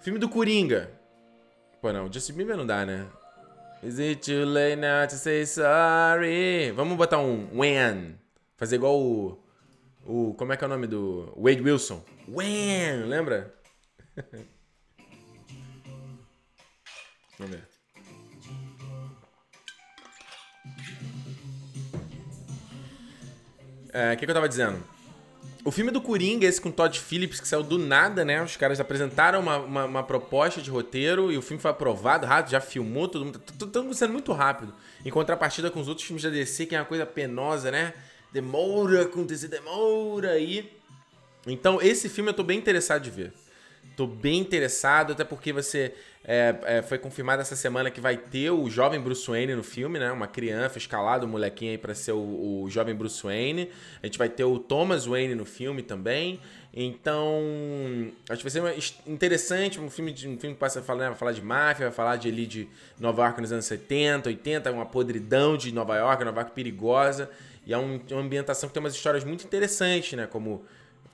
Filme 0.00 0.18
do 0.18 0.28
Coringa. 0.28 0.90
Pô, 1.80 1.92
não, 1.92 2.12
Justin 2.12 2.34
Bieber 2.34 2.56
não 2.56 2.66
dá, 2.66 2.84
né? 2.84 3.06
Is 3.82 3.98
it 3.98 4.20
too 4.20 4.44
late 4.44 4.76
now 4.76 5.06
to 5.08 5.16
say 5.16 5.44
sorry? 5.44 6.70
Vamos 6.70 6.96
botar 6.96 7.18
um 7.18 7.48
when. 7.58 8.16
Fazer 8.56 8.76
igual 8.76 8.96
o. 8.96 9.38
O. 10.06 10.34
Como 10.34 10.52
é 10.52 10.56
que 10.56 10.62
é 10.62 10.66
o 10.66 10.70
nome 10.70 10.86
do. 10.86 11.32
Wade 11.36 11.62
Wilson. 11.62 12.00
When, 12.28 13.06
lembra? 13.06 13.52
Vamos 17.38 17.56
ver. 17.56 17.71
O 23.92 23.96
é, 23.96 24.16
que, 24.16 24.24
que 24.24 24.30
eu 24.30 24.34
tava 24.34 24.48
dizendo? 24.48 24.82
O 25.64 25.70
filme 25.70 25.90
do 25.90 26.00
Coringa, 26.00 26.46
esse 26.46 26.60
com 26.60 26.70
Todd 26.72 26.98
Phillips, 26.98 27.40
que 27.40 27.46
saiu 27.46 27.62
do 27.62 27.78
nada, 27.78 28.24
né? 28.24 28.42
Os 28.42 28.56
caras 28.56 28.80
apresentaram 28.80 29.38
uma, 29.38 29.58
uma, 29.58 29.84
uma 29.84 30.02
proposta 30.02 30.60
de 30.60 30.70
roteiro 30.70 31.30
e 31.30 31.38
o 31.38 31.42
filme 31.42 31.62
foi 31.62 31.70
aprovado 31.70 32.26
rápido, 32.26 32.50
já 32.50 32.60
filmou, 32.60 33.06
todo 33.06 33.24
mundo. 33.24 33.38
Tudo 33.38 33.94
sendo 33.94 34.12
muito 34.12 34.32
rápido. 34.32 34.74
Em 35.04 35.10
contrapartida 35.10 35.70
com 35.70 35.80
os 35.80 35.86
outros 35.86 36.06
filmes 36.06 36.22
da 36.22 36.30
DC, 36.30 36.66
que 36.66 36.74
é 36.74 36.80
uma 36.80 36.84
coisa 36.84 37.06
penosa, 37.06 37.70
né? 37.70 37.94
Demora 38.32 39.02
acontecer, 39.02 39.46
demora 39.46 40.30
aí. 40.30 40.72
Então, 41.46 41.80
esse 41.80 42.08
filme 42.08 42.30
eu 42.30 42.34
tô 42.34 42.42
bem 42.42 42.58
interessado 42.58 43.02
de 43.02 43.10
ver. 43.10 43.32
Tô 43.96 44.06
bem 44.06 44.40
interessado, 44.40 45.12
até 45.12 45.22
porque 45.22 45.52
você 45.52 45.94
é, 46.24 46.54
é, 46.64 46.82
foi 46.82 46.98
confirmado 46.98 47.42
essa 47.42 47.56
semana 47.56 47.90
que 47.90 48.00
vai 48.00 48.16
ter 48.16 48.50
o 48.50 48.70
jovem 48.70 49.00
Bruce 49.00 49.28
Wayne 49.28 49.56
no 49.56 49.64
filme, 49.64 49.98
né? 49.98 50.12
Uma 50.12 50.28
criança 50.28 50.78
escalado, 50.78 51.26
um 51.26 51.28
molequinho 51.28 51.72
aí 51.72 51.78
pra 51.78 51.94
ser 51.94 52.12
o, 52.12 52.62
o, 52.62 52.70
jovem 52.70 52.94
Bruce 52.94 53.20
Wayne. 53.22 53.68
A 54.00 54.06
gente 54.06 54.18
vai 54.18 54.28
ter 54.28 54.44
o 54.44 54.56
Thomas 54.58 55.04
Wayne 55.04 55.34
no 55.34 55.44
filme 55.44 55.82
também. 55.82 56.38
Então, 56.72 57.42
acho 58.30 58.42
que 58.42 58.50
vai 58.50 58.72
ser 58.72 59.02
interessante. 59.04 59.80
Um 59.80 59.90
filme, 59.90 60.12
de, 60.12 60.28
um 60.28 60.38
filme 60.38 60.54
que 60.54 60.60
passa 60.60 60.78
a 60.78 60.82
falar, 60.82 61.00
né? 61.00 61.08
vai 61.08 61.18
falar 61.18 61.32
de 61.32 61.42
máfia, 61.42 61.86
vai 61.86 61.94
falar 61.94 62.16
de 62.16 62.28
ali 62.28 62.46
de 62.46 62.68
Nova 63.00 63.22
York 63.24 63.40
nos 63.40 63.50
anos 63.50 63.64
70, 63.64 64.28
80, 64.28 64.70
uma 64.70 64.86
podridão 64.86 65.56
de 65.56 65.72
Nova 65.72 65.96
York, 65.96 66.24
Nova 66.24 66.40
York 66.40 66.54
perigosa. 66.54 67.28
E 67.66 67.72
é 67.72 67.78
um, 67.78 68.00
uma 68.10 68.20
ambientação 68.20 68.68
que 68.68 68.72
tem 68.72 68.80
umas 68.80 68.94
histórias 68.94 69.24
muito 69.24 69.44
interessantes, 69.44 70.12
né? 70.12 70.28
Como 70.28 70.64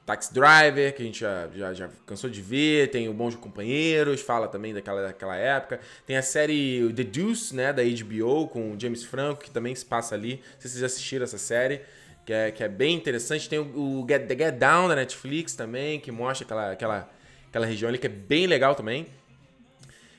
Taxi 0.09 0.33
Driver, 0.33 0.95
que 0.95 1.03
a 1.03 1.05
gente 1.05 1.21
já, 1.21 1.51
já, 1.55 1.75
já 1.75 1.91
cansou 2.07 2.31
de 2.31 2.41
ver, 2.41 2.91
tem 2.91 3.11
o 3.11 3.13
Bons 3.13 3.35
Companheiros, 3.35 4.23
fala 4.23 4.49
também 4.49 4.73
daquela, 4.73 5.03
daquela 5.03 5.37
época. 5.37 5.81
Tem 6.07 6.17
a 6.17 6.23
série 6.23 6.91
The 6.95 7.05
Deuce, 7.05 7.55
né, 7.55 7.75
da 7.75 7.83
HBO, 7.83 8.49
com 8.49 8.73
o 8.73 8.81
James 8.81 9.05
Franco, 9.05 9.45
que 9.45 9.51
também 9.51 9.75
se 9.75 9.85
passa 9.85 10.15
ali. 10.15 10.43
Se 10.59 10.67
vocês 10.67 10.81
já 10.81 10.87
assistiram 10.87 11.25
essa 11.25 11.37
série, 11.37 11.83
que 12.25 12.33
é, 12.33 12.51
que 12.51 12.65
é 12.65 12.69
bem 12.69 12.97
interessante. 12.97 13.51
Tem 13.51 13.59
o, 13.59 14.01
o 14.01 14.07
Get, 14.09 14.27
The 14.27 14.47
Get 14.47 14.55
Down 14.55 14.89
da 14.89 14.97
Netflix 14.97 15.55
também, 15.55 16.01
que 16.01 16.11
mostra 16.11 16.47
aquela, 16.47 16.73
aquela, 16.73 17.11
aquela 17.51 17.67
região 17.67 17.91
ali, 17.91 17.99
que 17.99 18.07
é 18.07 18.11
bem 18.11 18.47
legal 18.47 18.75
também. 18.75 19.09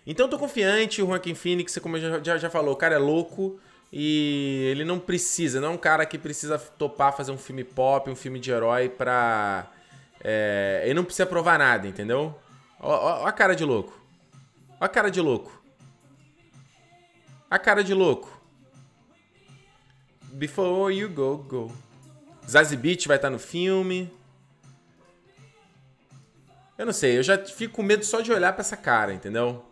Então 0.05 0.27
eu 0.27 0.29
tô 0.29 0.37
confiante, 0.37 1.01
o 1.01 1.07
Joaquin 1.07 1.33
Phoenix, 1.33 1.75
como 1.79 1.99
já, 1.99 2.21
já, 2.21 2.37
já 2.37 2.49
falou, 2.51 2.75
o 2.75 2.77
cara 2.77 2.93
é 2.93 2.99
louco, 2.99 3.59
E 3.91 4.67
ele 4.69 4.85
não 4.85 4.99
precisa, 4.99 5.59
não 5.59 5.69
é 5.69 5.71
um 5.71 5.77
cara 5.77 6.05
que 6.05 6.19
precisa 6.19 6.59
topar 6.59 7.17
fazer 7.17 7.31
um 7.31 7.39
filme 7.39 7.63
pop, 7.63 8.07
um 8.07 8.15
filme 8.15 8.39
de 8.39 8.51
herói 8.51 8.87
pra. 8.87 9.67
É, 10.21 10.81
ele 10.85 10.95
não 10.95 11.03
precisa 11.03 11.25
provar 11.25 11.57
nada, 11.57 11.87
entendeu? 11.87 12.37
Ó, 12.79 13.25
a 13.25 13.31
cara 13.31 13.55
de 13.55 13.63
louco. 13.63 13.97
Ó 14.79 14.85
a 14.85 14.89
cara 14.89 15.09
de 15.09 15.21
louco. 15.21 15.61
A 17.49 17.57
cara 17.57 17.83
de 17.83 17.93
louco. 17.93 18.39
Before 20.31 20.93
you 20.95 21.09
go, 21.09 21.37
go. 21.37 21.71
Zazie 22.47 22.77
Beach 22.77 23.07
vai 23.07 23.17
estar 23.17 23.29
no 23.29 23.39
filme. 23.39 24.11
Eu 26.77 26.85
não 26.85 26.93
sei, 26.93 27.17
eu 27.17 27.23
já 27.23 27.37
fico 27.37 27.75
com 27.75 27.83
medo 27.83 28.05
só 28.05 28.21
de 28.21 28.31
olhar 28.31 28.53
para 28.53 28.61
essa 28.61 28.77
cara, 28.77 29.13
entendeu? 29.13 29.65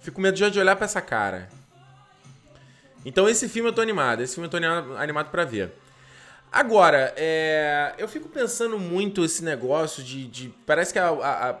Fico 0.00 0.16
com 0.16 0.22
medo 0.22 0.36
já 0.36 0.48
de 0.48 0.60
olhar 0.60 0.76
para 0.76 0.84
essa 0.84 1.00
cara. 1.00 1.48
Então 3.04 3.28
esse 3.28 3.48
filme 3.48 3.68
eu 3.68 3.72
tô 3.72 3.80
animado, 3.80 4.20
esse 4.20 4.34
filme 4.34 4.46
eu 4.46 4.50
tô 4.50 4.56
animado 4.96 5.30
para 5.30 5.44
ver. 5.44 5.72
Agora, 6.52 7.14
é, 7.16 7.94
eu 7.96 8.08
fico 8.08 8.28
pensando 8.28 8.78
muito 8.78 9.24
esse 9.24 9.44
negócio 9.44 10.02
de. 10.02 10.26
de 10.26 10.48
parece 10.66 10.92
que 10.92 10.98
a, 10.98 11.08
a, 11.08 11.56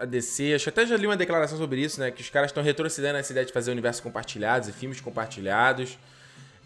a, 0.00 0.04
DC, 0.04 0.54
acho 0.54 0.64
que 0.64 0.70
até 0.70 0.84
já 0.84 0.96
li 0.96 1.06
uma 1.06 1.16
declaração 1.16 1.56
sobre 1.56 1.80
isso, 1.80 2.00
né? 2.00 2.10
Que 2.10 2.22
os 2.22 2.28
caras 2.28 2.50
estão 2.50 2.62
retrocedendo 2.62 3.18
essa 3.18 3.30
ideia 3.32 3.46
de 3.46 3.52
fazer 3.52 3.70
universos 3.70 4.02
compartilhados 4.02 4.68
e 4.68 4.72
filmes 4.72 5.00
compartilhados. 5.00 5.96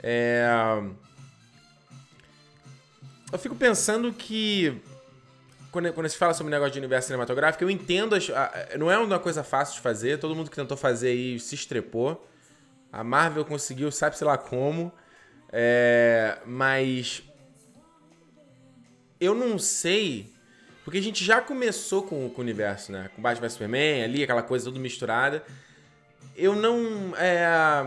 É, 0.02 0.46
eu 3.30 3.38
fico 3.38 3.54
pensando 3.54 4.12
que. 4.12 4.80
Quando, 5.70 5.92
quando 5.92 6.08
se 6.08 6.16
fala 6.16 6.32
sobre 6.32 6.50
o 6.50 6.54
negócio 6.54 6.72
de 6.72 6.78
universo 6.78 7.08
cinematográfico, 7.08 7.62
eu 7.62 7.68
entendo. 7.68 8.16
A, 8.34 8.78
não 8.78 8.90
é 8.90 8.96
uma 8.96 9.18
coisa 9.18 9.44
fácil 9.44 9.74
de 9.74 9.80
fazer, 9.82 10.18
todo 10.18 10.34
mundo 10.34 10.48
que 10.48 10.56
tentou 10.56 10.78
fazer 10.78 11.08
aí 11.08 11.38
se 11.38 11.54
estrepou. 11.54 12.26
A 12.90 13.04
Marvel 13.04 13.44
conseguiu, 13.44 13.90
sabe 13.92 14.16
sei 14.16 14.26
lá 14.26 14.38
como. 14.38 14.90
É, 15.52 16.38
mas. 16.46 17.22
Eu 19.20 19.34
não 19.34 19.58
sei. 19.58 20.32
Porque 20.84 20.98
a 20.98 21.02
gente 21.02 21.24
já 21.24 21.40
começou 21.40 22.02
com, 22.02 22.28
com 22.30 22.40
o 22.40 22.44
universo, 22.44 22.92
né? 22.92 23.10
Com 23.14 23.20
Batman 23.20 23.48
Superman, 23.48 24.04
ali, 24.04 24.22
aquela 24.22 24.42
coisa 24.42 24.66
toda 24.66 24.78
misturada. 24.78 25.44
Eu 26.36 26.54
não. 26.54 27.16
É, 27.16 27.84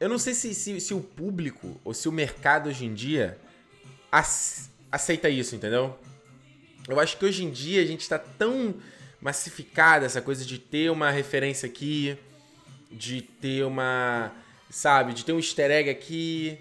eu 0.00 0.08
não 0.08 0.18
sei 0.18 0.34
se, 0.34 0.54
se, 0.54 0.80
se, 0.80 0.94
o 0.94 1.00
público 1.00 1.80
ou 1.84 1.92
se 1.92 2.08
o 2.08 2.12
mercado 2.12 2.68
hoje 2.68 2.84
em 2.84 2.94
dia 2.94 3.38
aceita 4.90 5.28
isso, 5.28 5.54
entendeu? 5.54 5.98
Eu 6.88 6.98
acho 6.98 7.16
que 7.16 7.24
hoje 7.24 7.44
em 7.44 7.50
dia 7.50 7.80
a 7.80 7.86
gente 7.86 8.00
está 8.00 8.18
tão 8.18 8.74
massificada 9.20 10.04
essa 10.04 10.20
coisa 10.20 10.44
de 10.44 10.58
ter 10.58 10.90
uma 10.90 11.10
referência 11.10 11.66
aqui, 11.66 12.18
de 12.90 13.22
ter 13.22 13.64
uma. 13.64 14.32
Sabe, 14.70 15.12
de 15.12 15.24
ter 15.24 15.32
um 15.32 15.38
easter 15.38 15.70
egg 15.70 15.90
aqui. 15.90 16.58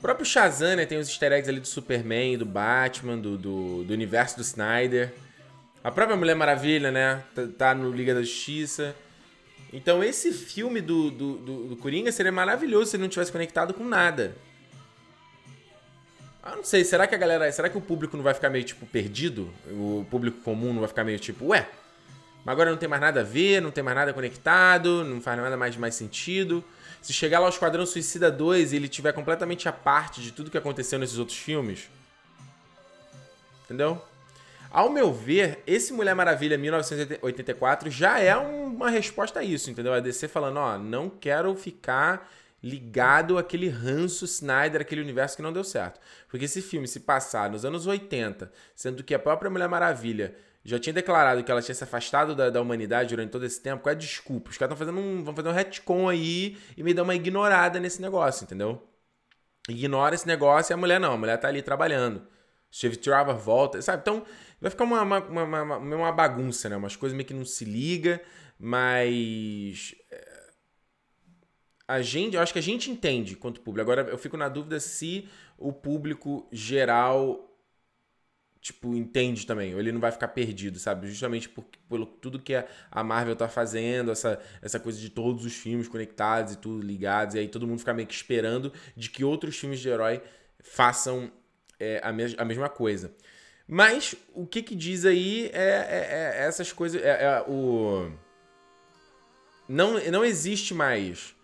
O 0.00 0.02
próprio 0.02 0.24
Shazam, 0.24 0.76
né? 0.76 0.86
Tem 0.86 0.96
os 0.96 1.08
easter 1.10 1.30
eggs 1.30 1.46
ali 1.46 1.60
do 1.60 1.68
Superman, 1.68 2.38
do 2.38 2.46
Batman, 2.46 3.18
do, 3.18 3.36
do, 3.36 3.84
do 3.84 3.92
universo 3.92 4.34
do 4.34 4.40
Snyder. 4.40 5.12
A 5.84 5.90
própria 5.90 6.16
Mulher 6.16 6.34
Maravilha, 6.34 6.90
né? 6.90 7.22
Tá, 7.34 7.42
tá 7.58 7.74
no 7.74 7.90
Liga 7.90 8.14
da 8.14 8.22
Justiça. 8.22 8.96
Então 9.70 10.02
esse 10.02 10.32
filme 10.32 10.80
do, 10.80 11.10
do, 11.10 11.36
do, 11.36 11.64
do 11.68 11.76
Coringa 11.76 12.10
seria 12.10 12.32
maravilhoso 12.32 12.90
se 12.90 12.96
ele 12.96 13.02
não 13.02 13.10
tivesse 13.10 13.30
conectado 13.30 13.74
com 13.74 13.84
nada. 13.84 14.34
Ah, 16.42 16.56
não 16.56 16.64
sei, 16.64 16.82
será 16.82 17.06
que 17.06 17.14
a 17.14 17.18
galera. 17.18 17.52
Será 17.52 17.68
que 17.68 17.76
o 17.76 17.82
público 17.82 18.16
não 18.16 18.24
vai 18.24 18.32
ficar 18.32 18.48
meio, 18.48 18.64
tipo, 18.64 18.86
perdido? 18.86 19.52
O 19.68 20.06
público 20.10 20.40
comum 20.40 20.72
não 20.72 20.80
vai 20.80 20.88
ficar 20.88 21.04
meio 21.04 21.18
tipo, 21.18 21.48
ué, 21.48 21.68
mas 22.42 22.54
agora 22.54 22.70
não 22.70 22.78
tem 22.78 22.88
mais 22.88 23.02
nada 23.02 23.20
a 23.20 23.22
ver, 23.22 23.60
não 23.60 23.70
tem 23.70 23.84
mais 23.84 23.94
nada 23.98 24.14
conectado, 24.14 25.04
não 25.04 25.20
faz 25.20 25.38
nada 25.38 25.58
mais 25.58 25.76
mais 25.76 25.94
sentido. 25.94 26.64
Se 27.02 27.12
chegar 27.12 27.38
lá 27.38 27.46
ao 27.46 27.50
Esquadrão 27.50 27.86
Suicida 27.86 28.30
2 28.30 28.72
e 28.72 28.76
ele 28.76 28.88
tiver 28.88 29.12
completamente 29.12 29.68
a 29.68 29.72
parte 29.72 30.20
de 30.20 30.32
tudo 30.32 30.50
que 30.50 30.58
aconteceu 30.58 30.98
nesses 30.98 31.18
outros 31.18 31.38
filmes. 31.38 31.88
Entendeu? 33.64 34.02
Ao 34.70 34.88
meu 34.90 35.12
ver, 35.12 35.62
esse 35.66 35.92
Mulher 35.92 36.14
Maravilha 36.14 36.56
1984 36.56 37.90
já 37.90 38.20
é 38.20 38.36
uma 38.36 38.88
resposta 38.88 39.40
a 39.40 39.44
isso, 39.44 39.70
entendeu? 39.70 39.92
A 39.92 40.00
DC 40.00 40.28
falando, 40.28 40.58
ó, 40.58 40.78
não 40.78 41.10
quero 41.10 41.54
ficar 41.56 42.30
ligado 42.62 43.38
àquele 43.38 43.68
ranço 43.68 44.24
Snyder, 44.24 44.80
aquele 44.80 45.00
universo 45.00 45.36
que 45.36 45.42
não 45.42 45.52
deu 45.52 45.64
certo. 45.64 45.98
Porque 46.28 46.44
esse 46.44 46.62
filme 46.62 46.86
se 46.86 47.00
passar 47.00 47.50
nos 47.50 47.64
anos 47.64 47.86
80, 47.86 48.52
sendo 48.74 49.02
que 49.02 49.14
a 49.14 49.18
própria 49.18 49.50
Mulher 49.50 49.68
Maravilha 49.68 50.36
já 50.64 50.78
tinha 50.78 50.92
declarado 50.92 51.42
que 51.42 51.50
ela 51.50 51.62
tinha 51.62 51.74
se 51.74 51.84
afastado 51.84 52.34
da, 52.34 52.50
da 52.50 52.60
humanidade 52.60 53.10
durante 53.10 53.30
todo 53.30 53.46
esse 53.46 53.60
tempo, 53.60 53.82
qual 53.82 53.92
é 53.92 53.96
a 53.96 53.98
desculpa? 53.98 54.50
Os 54.50 54.58
caras 54.58 54.74
estão 54.74 54.86
fazendo 54.86 55.00
um, 55.00 55.24
vão 55.24 55.34
fazer 55.34 55.48
um 55.48 55.52
retcon 55.52 56.08
aí 56.08 56.58
e 56.76 56.82
me 56.82 56.92
dão 56.92 57.04
uma 57.04 57.14
ignorada 57.14 57.80
nesse 57.80 58.02
negócio, 58.02 58.44
entendeu? 58.44 58.86
Ignora 59.68 60.14
esse 60.14 60.26
negócio 60.26 60.72
e 60.72 60.74
a 60.74 60.76
mulher 60.76 61.00
não, 61.00 61.12
a 61.12 61.16
mulher 61.16 61.38
tá 61.38 61.48
ali 61.48 61.62
trabalhando. 61.62 62.26
Steve 62.72 62.96
Trevor 62.96 63.36
volta, 63.36 63.80
sabe? 63.82 64.02
Então, 64.02 64.24
vai 64.60 64.70
ficar 64.70 64.84
uma, 64.84 65.02
uma, 65.02 65.18
uma, 65.18 65.76
uma, 65.78 66.12
bagunça, 66.12 66.68
né? 66.68 66.76
Umas 66.76 66.94
coisas 66.94 67.16
meio 67.16 67.26
que 67.26 67.34
não 67.34 67.44
se 67.44 67.64
liga, 67.64 68.20
mas. 68.58 69.94
É, 70.10 70.40
a 71.88 72.00
gente, 72.00 72.36
eu 72.36 72.42
acho 72.42 72.52
que 72.52 72.58
a 72.58 72.62
gente 72.62 72.90
entende 72.90 73.34
quanto 73.34 73.60
público. 73.60 73.90
Agora, 73.90 74.08
eu 74.08 74.16
fico 74.16 74.36
na 74.36 74.48
dúvida 74.48 74.78
se 74.78 75.28
o 75.58 75.72
público 75.72 76.48
geral 76.52 77.49
tipo, 78.60 78.94
entende 78.94 79.46
também, 79.46 79.72
ele 79.72 79.90
não 79.90 80.00
vai 80.00 80.12
ficar 80.12 80.28
perdido, 80.28 80.78
sabe? 80.78 81.08
Justamente 81.08 81.48
por, 81.48 81.64
tudo 82.20 82.38
que 82.38 82.54
a 82.90 83.02
Marvel 83.02 83.34
tá 83.34 83.48
fazendo, 83.48 84.10
essa, 84.10 84.38
essa 84.60 84.78
coisa 84.78 85.00
de 85.00 85.08
todos 85.08 85.44
os 85.44 85.54
filmes 85.54 85.88
conectados 85.88 86.52
e 86.52 86.58
tudo 86.58 86.84
ligados, 86.84 87.34
e 87.34 87.38
aí 87.38 87.48
todo 87.48 87.66
mundo 87.66 87.78
fica 87.78 87.94
meio 87.94 88.06
que 88.06 88.14
esperando 88.14 88.72
de 88.94 89.08
que 89.08 89.24
outros 89.24 89.56
filmes 89.56 89.80
de 89.80 89.88
herói 89.88 90.22
façam 90.58 91.32
é, 91.78 92.00
a, 92.04 92.12
me 92.12 92.34
a 92.36 92.44
mesma 92.44 92.68
coisa. 92.68 93.14
Mas 93.66 94.14
o 94.34 94.46
que 94.46 94.62
que 94.62 94.74
diz 94.74 95.06
aí 95.06 95.48
é, 95.54 95.60
é, 95.60 96.42
é 96.42 96.46
essas 96.46 96.72
coisas. 96.72 97.00
É, 97.00 97.24
é, 97.24 97.44
o... 97.48 98.10
não, 99.68 99.98
não 100.10 100.24
existe 100.24 100.74
mais 100.74 101.34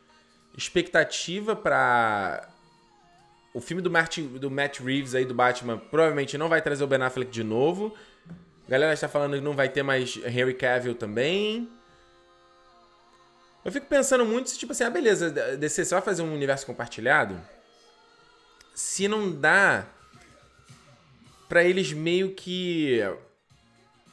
expectativa 0.56 1.54
para 1.54 2.48
o 3.56 3.60
filme 3.62 3.82
do, 3.82 3.90
Martin, 3.90 4.26
do 4.36 4.50
Matt 4.50 4.80
Reeves 4.80 5.14
aí 5.14 5.24
do 5.24 5.32
Batman 5.32 5.78
provavelmente 5.78 6.36
não 6.36 6.46
vai 6.46 6.60
trazer 6.60 6.84
o 6.84 6.86
Ben 6.86 7.00
Affleck 7.00 7.30
de 7.30 7.42
novo. 7.42 7.96
A 8.66 8.70
galera 8.70 8.92
está 8.92 9.08
falando 9.08 9.34
que 9.34 9.40
não 9.40 9.54
vai 9.54 9.66
ter 9.66 9.82
mais 9.82 10.18
Henry 10.26 10.52
Cavill 10.52 10.94
também. 10.94 11.66
Eu 13.64 13.72
fico 13.72 13.86
pensando 13.86 14.26
muito 14.26 14.50
se, 14.50 14.58
tipo 14.58 14.72
assim, 14.72 14.84
ah, 14.84 14.90
beleza, 14.90 15.30
DC, 15.56 15.86
você 15.86 15.94
vai 15.94 16.02
fazer 16.02 16.20
um 16.20 16.34
universo 16.34 16.66
compartilhado? 16.66 17.40
Se 18.74 19.08
não 19.08 19.32
dá 19.32 19.86
para 21.48 21.64
eles 21.64 21.94
meio 21.94 22.34
que. 22.34 23.00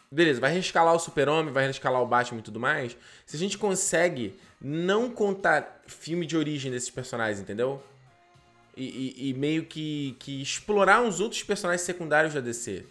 Beleza, 0.09 0.39
vai 0.39 0.53
rescalar 0.53 0.93
o 0.93 0.99
Super-Homem, 0.99 1.51
vai 1.51 1.67
rescalar 1.67 2.01
o 2.01 2.07
Batman 2.07 2.39
e 2.39 2.43
tudo 2.43 2.61
mais. 2.61 2.95
Se 3.25 3.35
a 3.35 3.39
gente 3.39 3.57
consegue 3.57 4.39
não 4.61 5.11
contar 5.11 5.81
filme 5.85 6.25
de 6.25 6.37
origem 6.37 6.71
desses 6.71 6.89
personagens, 6.89 7.41
entendeu? 7.41 7.83
E, 8.75 9.29
e, 9.29 9.33
meio 9.35 9.65
que, 9.65 10.15
que 10.19 10.41
explorar 10.41 11.01
uns 11.01 11.19
outros 11.19 11.43
personagens 11.43 11.81
secundários 11.81 12.33
da 12.33 12.39
DC. 12.39 12.85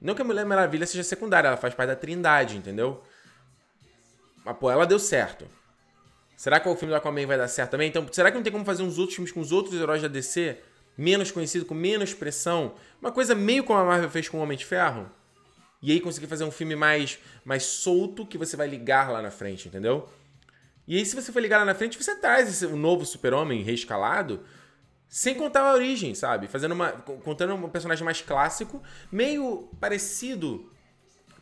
Não 0.00 0.14
que 0.14 0.22
a 0.22 0.24
Mulher 0.24 0.44
Maravilha 0.44 0.84
seja 0.84 1.04
secundária, 1.04 1.46
ela 1.46 1.56
faz 1.56 1.74
parte 1.74 1.90
da 1.90 1.96
Trindade, 1.96 2.56
entendeu? 2.56 3.00
Mas, 4.44 4.56
pô, 4.56 4.68
ela 4.68 4.84
deu 4.84 4.98
certo. 4.98 5.46
Será 6.36 6.58
que 6.58 6.68
o 6.68 6.74
filme 6.74 6.92
do 6.92 6.96
Aquaman 6.96 7.24
vai 7.24 7.38
dar 7.38 7.46
certo 7.46 7.70
também? 7.70 7.88
Então, 7.88 8.04
será 8.10 8.32
que 8.32 8.36
não 8.36 8.42
tem 8.42 8.52
como 8.52 8.64
fazer 8.64 8.82
uns 8.82 8.98
outros 8.98 9.14
filmes 9.14 9.30
com 9.30 9.40
os 9.40 9.52
outros 9.52 9.80
heróis 9.80 10.02
da 10.02 10.08
DC? 10.08 10.58
menos 10.96 11.30
conhecido, 11.30 11.64
com 11.64 11.74
menos 11.74 12.12
pressão. 12.14 12.74
Uma 13.00 13.12
coisa 13.12 13.34
meio 13.34 13.64
como 13.64 13.78
a 13.78 13.84
Marvel 13.84 14.10
fez 14.10 14.28
com 14.28 14.38
o 14.38 14.40
Homem 14.40 14.56
de 14.56 14.64
Ferro. 14.64 15.10
E 15.80 15.90
aí 15.90 16.00
conseguir 16.00 16.26
fazer 16.26 16.44
um 16.44 16.50
filme 16.50 16.76
mais, 16.76 17.18
mais 17.44 17.64
solto 17.64 18.24
que 18.24 18.38
você 18.38 18.56
vai 18.56 18.68
ligar 18.68 19.10
lá 19.10 19.20
na 19.20 19.30
frente, 19.30 19.68
entendeu? 19.68 20.08
E 20.86 20.96
aí, 20.96 21.04
se 21.04 21.14
você 21.14 21.32
for 21.32 21.40
ligar 21.40 21.58
lá 21.58 21.64
na 21.64 21.74
frente, 21.74 22.00
você 22.00 22.14
traz 22.16 22.48
esse, 22.48 22.66
o 22.66 22.76
novo 22.76 23.04
super-homem 23.04 23.62
reescalado, 23.62 24.40
sem 25.12 25.34
contar 25.34 25.60
a 25.60 25.74
origem, 25.74 26.14
sabe? 26.14 26.48
Fazendo 26.48 26.72
uma. 26.72 26.90
contando 26.90 27.54
um 27.54 27.68
personagem 27.68 28.02
mais 28.02 28.22
clássico, 28.22 28.82
meio 29.12 29.68
parecido 29.78 30.72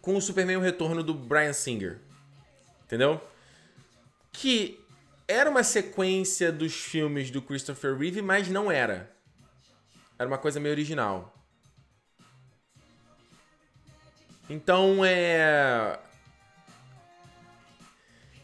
com 0.03 0.17
o 0.17 0.21
Superman 0.21 0.57
o 0.57 0.61
Retorno 0.61 1.05
do 1.05 1.15
Brian 1.15 1.53
Singer. 1.53 2.01
Entendeu? 2.85 3.21
Que 4.33 4.85
era 5.29 5.49
uma 5.49 5.63
sequência 5.63 6.51
dos 6.51 6.75
filmes 6.75 7.31
do 7.31 7.41
Christopher 7.41 7.97
Reeve, 7.97 8.21
mas 8.21 8.49
não 8.49 8.73
era. 8.73 9.09
Era 10.19 10.27
uma 10.27 10.39
coisa 10.39 10.59
meio 10.59 10.75
original. 10.75 11.33
Então 14.49 15.05
é. 15.05 15.97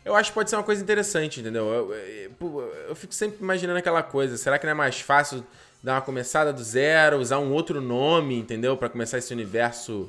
Eu 0.07 0.15
acho 0.15 0.31
que 0.31 0.35
pode 0.35 0.49
ser 0.49 0.55
uma 0.55 0.63
coisa 0.63 0.81
interessante, 0.81 1.41
entendeu? 1.41 1.67
Eu, 1.67 1.93
eu, 1.93 2.75
eu, 2.91 2.95
fico 2.95 3.13
sempre 3.13 3.43
imaginando 3.43 3.81
aquela 3.81 4.05
coisa. 4.05 4.37
Será 4.37 4.57
que 4.57 4.65
não 4.65 4.71
é 4.71 4.75
mais 4.75 5.01
fácil 5.01 5.45
dar 5.83 5.95
uma 5.95 6.01
começada 6.01 6.53
do 6.53 6.63
zero, 6.63 7.19
usar 7.19 7.41
um 7.41 7.53
outro 7.53 7.81
nome, 7.81 8.39
entendeu? 8.39 8.77
para 8.77 8.89
começar 8.89 9.19
esse 9.19 9.35
universo. 9.35 10.09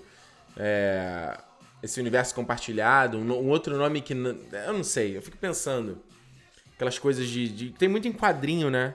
É, 0.55 1.35
esse 1.81 1.99
universo 1.99 2.35
compartilhado. 2.35 3.17
Um, 3.17 3.23
um, 3.23 3.49
outro 3.49 3.75
nome 3.75 4.01
que. 4.01 4.13
Eu 4.13 4.73
não 4.73 4.83
sei, 4.83 5.17
eu 5.17 5.21
fico 5.23 5.37
pensando. 5.37 5.97
Aquelas 6.75 6.99
coisas 6.99 7.27
de, 7.27 7.49
de. 7.49 7.69
Tem 7.71 7.89
muito 7.89 8.07
em 8.07 8.13
quadrinho, 8.13 8.69
né? 8.69 8.93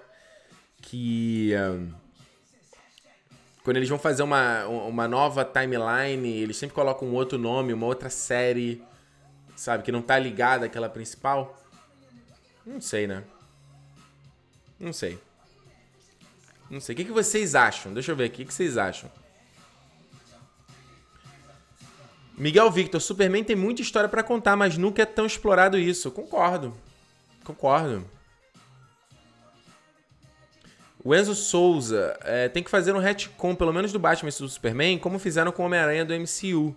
Que. 0.80 1.52
Um, 1.56 1.90
quando 3.64 3.76
eles 3.76 3.88
vão 3.88 3.98
fazer 3.98 4.22
uma, 4.22 4.66
uma 4.66 5.08
nova 5.08 5.44
timeline, 5.44 6.28
eles 6.28 6.56
sempre 6.56 6.76
colocam 6.76 7.08
um 7.08 7.14
outro 7.14 7.38
nome, 7.38 7.72
uma 7.72 7.86
outra 7.86 8.08
série, 8.08 8.80
sabe? 9.56 9.82
Que 9.82 9.92
não 9.92 10.02
tá 10.02 10.18
ligada 10.18 10.66
àquela 10.66 10.88
principal. 10.88 11.58
Não 12.64 12.80
sei, 12.80 13.06
né? 13.06 13.24
Não 14.78 14.92
sei. 14.92 15.18
Não 16.70 16.80
sei. 16.80 16.94
O 16.94 16.96
que, 16.96 17.04
que 17.04 17.12
vocês 17.12 17.54
acham? 17.54 17.92
Deixa 17.92 18.12
eu 18.12 18.16
ver 18.16 18.24
aqui. 18.24 18.42
O 18.42 18.46
que 18.46 18.54
vocês 18.54 18.76
acham? 18.76 19.10
Miguel 22.36 22.70
Victor, 22.70 23.00
Superman 23.00 23.44
tem 23.44 23.54
muita 23.54 23.82
história 23.82 24.08
para 24.08 24.22
contar, 24.22 24.56
mas 24.56 24.76
nunca 24.76 25.02
é 25.02 25.06
tão 25.06 25.26
explorado 25.26 25.78
isso. 25.78 26.10
Concordo. 26.10 26.76
Concordo. 27.44 28.04
O 31.04 31.14
Enzo 31.14 31.34
Souza 31.34 32.16
é, 32.22 32.48
tem 32.48 32.62
que 32.62 32.70
fazer 32.70 32.94
um 32.94 32.98
retcon, 32.98 33.54
pelo 33.54 33.72
menos 33.72 33.92
do 33.92 33.98
Batman 33.98 34.30
e 34.30 34.38
do 34.38 34.48
Superman, 34.48 34.98
como 34.98 35.18
fizeram 35.18 35.50
com 35.50 35.62
o 35.62 35.66
Homem-Aranha 35.66 36.04
do 36.04 36.14
MCU. 36.14 36.76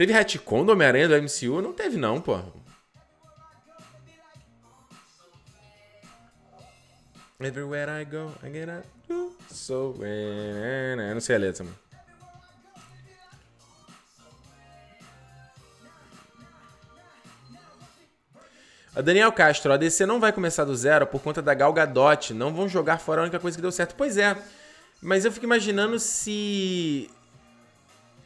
Teve 0.00 0.14
retcon 0.14 0.64
do 0.64 0.72
Homem-Aranha 0.72 1.06
do 1.08 1.14
MCU? 1.22 1.60
Não 1.60 1.74
teve, 1.74 1.98
não, 1.98 2.22
pô. 2.22 2.40
Everywhere 7.38 8.00
I 8.00 8.06
go, 8.06 8.32
I 8.42 8.50
get 8.50 8.70
up. 8.70 8.88
So, 9.52 9.94
eu 10.00 10.96
não 11.12 11.20
sei 11.20 11.36
a 11.36 11.38
letra, 11.38 11.64
mano. 11.64 11.76
A 18.96 19.02
Daniel 19.02 19.30
Castro, 19.32 19.70
a 19.70 19.76
DC 19.76 20.06
não 20.06 20.18
vai 20.18 20.32
começar 20.32 20.64
do 20.64 20.74
zero 20.74 21.06
por 21.06 21.20
conta 21.20 21.42
da 21.42 21.52
Gal 21.52 21.74
Gadot. 21.74 22.32
Não 22.32 22.54
vão 22.54 22.66
jogar 22.66 23.00
fora 23.00 23.20
a 23.20 23.24
única 23.24 23.38
coisa 23.38 23.58
que 23.58 23.62
deu 23.62 23.70
certo. 23.70 23.94
Pois 23.96 24.16
é. 24.16 24.34
Mas 25.02 25.26
eu 25.26 25.32
fico 25.32 25.44
imaginando 25.44 25.98
se. 25.98 27.10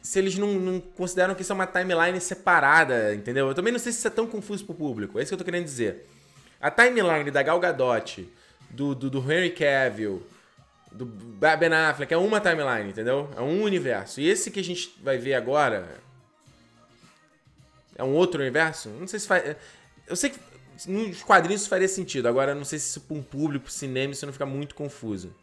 Se 0.05 0.19
eles 0.19 0.37
não, 0.37 0.53
não, 0.53 0.79
consideram 0.79 1.33
que 1.33 1.41
isso 1.41 1.51
é 1.51 1.55
uma 1.55 1.65
timeline 1.65 2.21
separada, 2.21 3.15
entendeu? 3.15 3.47
Eu 3.47 3.55
também 3.55 3.73
não 3.73 3.79
sei 3.79 3.91
se 3.91 3.97
isso 3.97 4.07
é 4.07 4.11
tão 4.11 4.27
confuso 4.27 4.63
pro 4.63 4.75
público. 4.75 5.17
É 5.17 5.23
isso 5.23 5.29
que 5.29 5.33
eu 5.33 5.39
tô 5.39 5.43
querendo 5.43 5.65
dizer. 5.65 6.07
A 6.61 6.69
timeline 6.69 7.31
da 7.31 7.41
Gal 7.41 7.59
Gadot, 7.59 8.31
do, 8.69 8.93
do, 8.93 9.09
do 9.09 9.19
Henry 9.19 9.49
Cavill, 9.49 10.21
do 10.91 11.05
Ben 11.05 11.73
Affleck 11.73 12.13
é 12.13 12.17
uma 12.17 12.39
timeline, 12.39 12.91
entendeu? 12.91 13.29
É 13.35 13.41
um 13.41 13.63
universo. 13.63 14.21
E 14.21 14.29
esse 14.29 14.51
que 14.51 14.59
a 14.59 14.63
gente 14.63 14.95
vai 15.01 15.17
ver 15.17 15.33
agora 15.33 15.89
é 17.95 18.03
um 18.03 18.13
outro 18.13 18.39
universo? 18.41 18.89
Não 18.89 19.07
sei 19.07 19.19
se 19.19 19.27
faz. 19.27 19.55
Eu 20.07 20.15
sei 20.15 20.29
que 20.29 20.39
nos 20.87 21.23
quadrinhos 21.23 21.61
isso 21.61 21.69
faria 21.69 21.87
sentido. 21.87 22.27
Agora, 22.27 22.53
não 22.53 22.63
sei 22.63 22.77
se 22.77 22.89
isso 22.89 23.01
para 23.01 23.17
um 23.17 23.23
público, 23.23 23.71
cinema, 23.71 24.13
isso 24.13 24.25
não 24.25 24.33
fica 24.33 24.45
muito 24.45 24.75
confuso. 24.75 25.33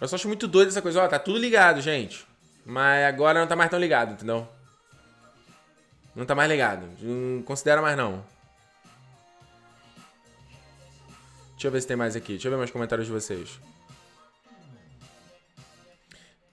Eu 0.00 0.08
só 0.08 0.16
acho 0.16 0.28
muito 0.28 0.46
doido 0.46 0.68
essa 0.68 0.82
coisa. 0.82 1.02
Ó, 1.02 1.08
tá 1.08 1.18
tudo 1.18 1.38
ligado, 1.38 1.80
gente. 1.80 2.26
Mas 2.64 3.04
agora 3.04 3.40
não 3.40 3.46
tá 3.46 3.56
mais 3.56 3.70
tão 3.70 3.78
ligado, 3.78 4.12
entendeu? 4.12 4.46
Não 6.14 6.26
tá 6.26 6.34
mais 6.34 6.50
ligado. 6.50 6.86
Não 7.00 7.42
considera 7.42 7.80
mais, 7.80 7.96
não. 7.96 8.24
Deixa 11.52 11.68
eu 11.68 11.72
ver 11.72 11.80
se 11.80 11.86
tem 11.86 11.96
mais 11.96 12.14
aqui. 12.16 12.32
Deixa 12.32 12.48
eu 12.48 12.52
ver 12.52 12.58
mais 12.58 12.70
comentários 12.70 13.06
de 13.06 13.12
vocês. 13.12 13.58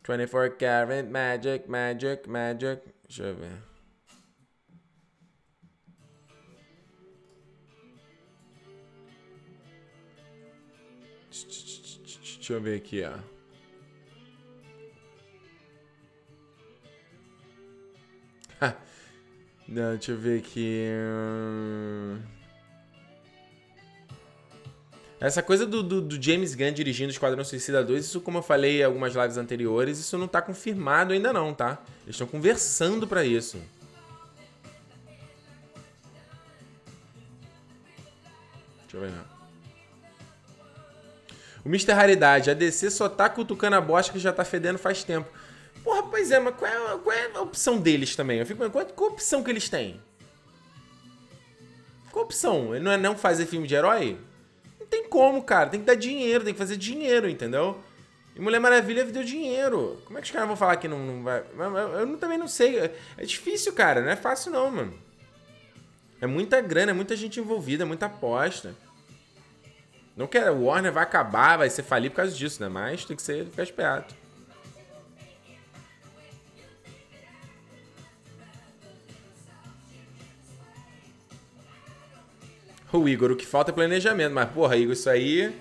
24 0.05 0.57
karat 0.57 1.07
magic, 1.09 1.69
magic, 1.69 2.29
magic. 2.29 2.81
Deixa 3.07 3.23
eu 3.23 3.35
ver. 3.35 3.73
Deixa 12.35 12.53
eu 12.53 12.61
ver 12.61 12.77
aqui, 12.77 13.03
ó. 13.03 13.32
Não, 19.67 19.91
deixa 19.93 20.11
eu 20.11 20.17
ver 20.17 20.39
aqui. 20.39 20.87
Essa 25.19 25.41
coisa 25.41 25.65
do, 25.65 25.81
do, 25.81 26.01
do, 26.01 26.21
James 26.21 26.53
Gunn 26.53 26.73
dirigindo 26.73 27.09
Esquadrão 27.09 27.45
Suicida 27.45 27.81
2, 27.81 28.03
isso, 28.03 28.19
como 28.19 28.39
eu 28.39 28.41
falei 28.41 28.81
em 28.81 28.83
algumas 28.83 29.15
lives 29.15 29.37
anteriores, 29.37 29.97
isso 29.97 30.17
não 30.17 30.27
tá 30.27 30.41
confirmado 30.41 31.13
ainda 31.13 31.31
não, 31.31 31.53
tá? 31.53 31.81
Eles 32.03 32.15
estão 32.15 32.27
conversando 32.27 33.07
para 33.07 33.23
isso. 33.23 33.57
Deixa 38.81 38.97
eu 38.97 38.99
ver. 38.99 39.13
O 41.63 41.69
Mr. 41.69 41.93
Raridade, 41.93 42.51
a 42.51 42.53
DC 42.53 42.91
só 42.91 43.07
tá 43.07 43.29
cutucando 43.29 43.77
a 43.77 43.81
bosta 43.81 44.11
que 44.11 44.19
já 44.19 44.33
tá 44.33 44.43
fedendo 44.43 44.77
faz 44.77 45.05
tempo. 45.05 45.29
Porra, 45.83 46.03
pois 46.03 46.31
é, 46.31 46.39
mas 46.39 46.55
qual 46.55 46.71
é, 46.71 46.97
qual 46.97 47.15
é 47.15 47.31
a 47.35 47.41
opção 47.41 47.77
deles 47.77 48.15
também? 48.15 48.39
Eu 48.39 48.45
fico 48.45 48.69
qual, 48.69 48.85
qual 48.85 49.09
a 49.09 49.13
opção 49.13 49.43
que 49.43 49.51
eles 49.51 49.67
têm? 49.67 49.99
Qual 52.11 52.23
a 52.23 52.25
opção? 52.25 52.79
Não 52.79 52.91
é 52.91 52.97
não 52.97 53.17
fazer 53.17 53.45
filme 53.45 53.67
de 53.67 53.75
herói? 53.75 54.17
Não 54.79 54.87
tem 54.87 55.09
como, 55.09 55.43
cara. 55.43 55.69
Tem 55.69 55.79
que 55.79 55.85
dar 55.85 55.95
dinheiro, 55.95 56.43
tem 56.43 56.53
que 56.53 56.59
fazer 56.59 56.77
dinheiro, 56.77 57.27
entendeu? 57.27 57.83
E 58.35 58.39
Mulher 58.39 58.59
Maravilha 58.59 59.03
deu 59.03 59.23
dinheiro. 59.23 60.01
Como 60.05 60.17
é 60.17 60.21
que 60.21 60.27
os 60.27 60.31
caras 60.31 60.47
vão 60.47 60.55
falar 60.55 60.77
que 60.77 60.87
não, 60.87 60.99
não 60.99 61.23
vai. 61.23 61.43
Eu, 61.57 61.99
eu, 61.99 62.17
também 62.17 62.37
não 62.37 62.47
sei. 62.47 62.79
É 63.17 63.25
difícil, 63.25 63.73
cara. 63.73 64.01
Não 64.01 64.09
é 64.09 64.15
fácil, 64.15 64.51
não, 64.51 64.71
mano. 64.71 64.93
É 66.21 66.25
muita 66.25 66.61
grana, 66.61 66.91
é 66.91 66.93
muita 66.93 67.15
gente 67.15 67.39
envolvida, 67.39 67.83
é 67.83 67.85
muita 67.85 68.05
aposta. 68.05 68.73
Não 70.15 70.27
que 70.27 70.39
o 70.39 70.65
Warner 70.65 70.91
vai 70.91 71.03
acabar, 71.03 71.57
vai 71.57 71.69
ser 71.69 71.83
falir 71.83 72.09
por 72.09 72.17
causa 72.17 72.31
disso, 72.31 72.61
né? 72.61 72.69
Mas 72.69 73.03
tem 73.03 73.15
que 73.15 73.21
ser 73.21 73.45
ficar 73.45 73.63
esperto. 73.63 74.22
O 82.93 83.09
Igor, 83.09 83.31
o 83.31 83.35
que 83.35 83.45
falta 83.45 83.71
é 83.71 83.73
planejamento. 83.73 84.33
Mas, 84.33 84.49
porra, 84.51 84.77
Igor, 84.77 84.93
isso 84.93 85.09
aí. 85.09 85.51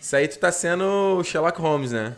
Isso 0.00 0.16
aí 0.16 0.26
tu 0.26 0.38
tá 0.38 0.50
sendo 0.50 1.18
o 1.18 1.22
Sherlock 1.22 1.60
Holmes, 1.60 1.92
né? 1.92 2.16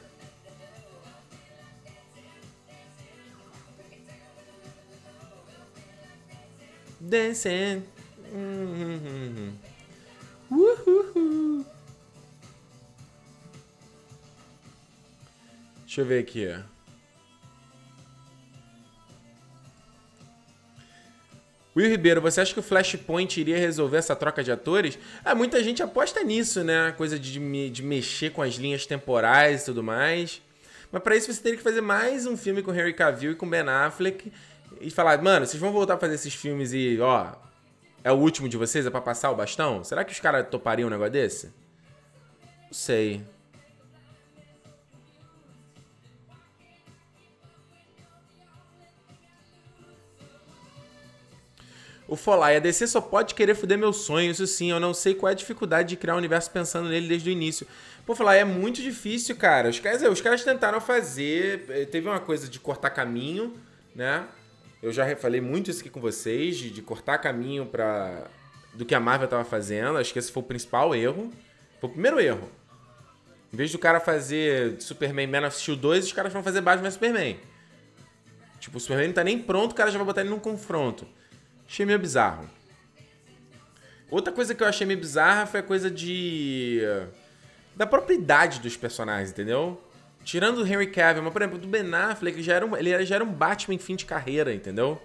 Dancing. 7.01 7.83
Hum, 8.33 9.01
hum, 9.03 9.57
hum. 10.51 10.57
Uhul. 10.57 11.67
Deixa 15.85 16.01
eu 16.01 16.07
ver 16.07 16.21
aqui. 16.21 16.76
Will 21.77 21.91
Ribeiro, 21.91 22.23
você 22.23 22.41
acha 22.41 22.55
que 22.55 22.61
o 22.61 22.63
Flashpoint 22.63 23.39
iria 23.39 23.59
resolver 23.59 23.99
essa 23.99 24.17
troca 24.17 24.43
de 24.43 24.51
atores? 24.51 24.99
Ah, 25.23 25.35
muita 25.35 25.63
gente 25.63 25.83
aposta 25.83 26.25
nisso, 26.25 26.65
né? 26.65 26.95
Coisa 26.97 27.19
de, 27.19 27.69
de 27.69 27.83
mexer 27.83 28.31
com 28.31 28.41
as 28.41 28.55
linhas 28.55 28.87
temporais 28.87 29.63
e 29.63 29.65
tudo 29.67 29.83
mais. 29.83 30.41
Mas 30.91 31.03
para 31.03 31.15
isso 31.15 31.31
você 31.31 31.43
teria 31.43 31.59
que 31.59 31.63
fazer 31.63 31.83
mais 31.83 32.25
um 32.25 32.35
filme 32.35 32.63
com 32.63 32.75
Henry 32.75 32.95
Cavill 32.95 33.33
e 33.33 33.35
com 33.35 33.47
Ben 33.47 33.69
Affleck 33.69 34.33
e 34.81 34.91
falar, 34.91 35.21
mano, 35.23 35.45
vocês 35.45 35.61
vão 35.61 35.71
voltar 35.71 35.95
a 35.95 35.99
fazer 35.99 36.15
esses 36.15 36.35
filmes 36.35 36.73
e, 36.73 36.99
ó, 36.99 37.33
é 38.03 38.11
o 38.11 38.17
último 38.17 38.49
de 38.49 38.57
vocês? 38.57 38.87
É 38.87 38.91
pra 38.91 39.03
passar 39.03 39.31
o 39.31 39.35
bastão? 39.35 39.85
Será 39.85 40.03
que 40.03 40.13
os 40.13 40.21
caras 40.21 40.47
topariam 40.49 40.87
um 40.87 40.91
negócio 40.91 41.13
desse? 41.13 41.47
Não 42.65 42.73
sei. 42.73 43.23
O 52.09 52.15
Folai, 52.15 52.57
a 52.57 52.61
DC 52.61 52.87
só 52.87 53.01
pode 53.01 53.35
querer 53.35 53.55
fuder 53.55 53.77
meu 53.77 53.93
sonho, 53.93 54.31
isso 54.31 54.47
sim. 54.47 54.71
Eu 54.71 54.79
não 54.79 54.95
sei 54.95 55.15
qual 55.15 55.29
é 55.29 55.33
a 55.33 55.37
dificuldade 55.37 55.89
de 55.89 55.97
criar 55.97 56.15
um 56.15 56.19
universo 56.19 56.51
pensando 56.51 56.89
nele 56.89 57.09
desde 57.09 57.29
o 57.29 57.33
início. 57.33 57.67
Pô, 58.05 58.15
Folai, 58.15 58.41
é 58.41 58.45
muito 58.45 58.81
difícil, 58.81 59.35
cara. 59.35 59.69
Os 59.69 59.81
caras, 59.81 60.03
os 60.03 60.21
caras 60.21 60.45
tentaram 60.45 60.81
fazer. 60.81 61.65
Eh, 61.69 61.85
teve 61.85 62.09
uma 62.09 62.21
coisa 62.21 62.49
de 62.49 62.61
cortar 62.61 62.91
caminho, 62.91 63.55
né? 63.95 64.25
Eu 64.81 64.93
já 64.93 65.17
falei 65.17 65.41
muito 65.41 65.69
isso 65.69 65.81
aqui 65.81 65.91
com 65.91 66.01
vocês, 66.01 66.57
de, 66.57 66.71
de 66.71 66.81
cortar 66.81 67.19
caminho 67.19 67.67
para 67.67 68.25
do 68.73 68.85
que 68.85 68.95
a 68.95 69.01
Marvel 69.01 69.25
estava 69.25 69.45
fazendo. 69.45 69.99
Acho 69.99 70.13
que 70.13 70.19
esse 70.19 70.31
foi 70.31 70.43
o 70.43 70.47
principal 70.47 70.95
erro. 70.95 71.33
Foi 71.81 71.91
o 71.91 71.93
primeiro 71.93 72.21
erro. 72.21 72.49
Em 73.53 73.57
vez 73.57 73.73
do 73.73 73.79
cara 73.79 73.99
fazer 73.99 74.81
Superman 74.81 75.27
Man 75.27 75.47
of 75.47 75.59
Steel 75.59 75.77
2, 75.77 76.05
os 76.07 76.13
caras 76.13 76.33
vão 76.33 76.43
fazer 76.43 76.61
Batman 76.61 76.91
Superman. 76.91 77.37
Tipo, 78.61 78.77
o 78.77 78.81
Superman 78.81 79.09
não 79.09 79.15
tá 79.15 79.25
nem 79.25 79.39
pronto, 79.39 79.73
o 79.73 79.75
cara 79.75 79.91
já 79.91 79.99
vai 79.99 80.07
botar 80.07 80.21
ele 80.21 80.31
num 80.31 80.39
confronto. 80.39 81.07
Achei 81.69 81.85
meio 81.85 81.99
bizarro. 81.99 82.49
Outra 84.11 84.33
coisa 84.33 84.55
que 84.55 84.63
eu 84.63 84.67
achei 84.67 84.87
meio 84.87 85.01
bizarra 85.01 85.47
foi 85.47 85.61
a 85.61 85.63
coisa 85.63 85.91
de. 85.91 86.81
da 87.75 87.87
propriedade 87.87 88.61
dos 88.61 88.77
personagens, 88.77 89.31
entendeu? 89.31 89.83
Tirando 90.25 90.59
o 90.59 90.67
Henry 90.67 90.89
Cavill, 90.89 91.23
mas, 91.23 91.33
por 91.33 91.43
exemplo, 91.43 91.59
do 91.59 91.69
Ben 91.69 91.93
Affleck, 91.95 92.37
ele 92.37 92.43
já 92.43 92.55
era 92.55 92.67
um, 92.67 92.77
ele 92.77 93.05
já 93.05 93.17
era 93.17 93.25
um 93.25 93.33
Batman 93.33 93.75
em 93.75 93.79
fim 93.79 93.95
de 93.95 94.05
carreira, 94.05 94.53
entendeu? 94.55 95.01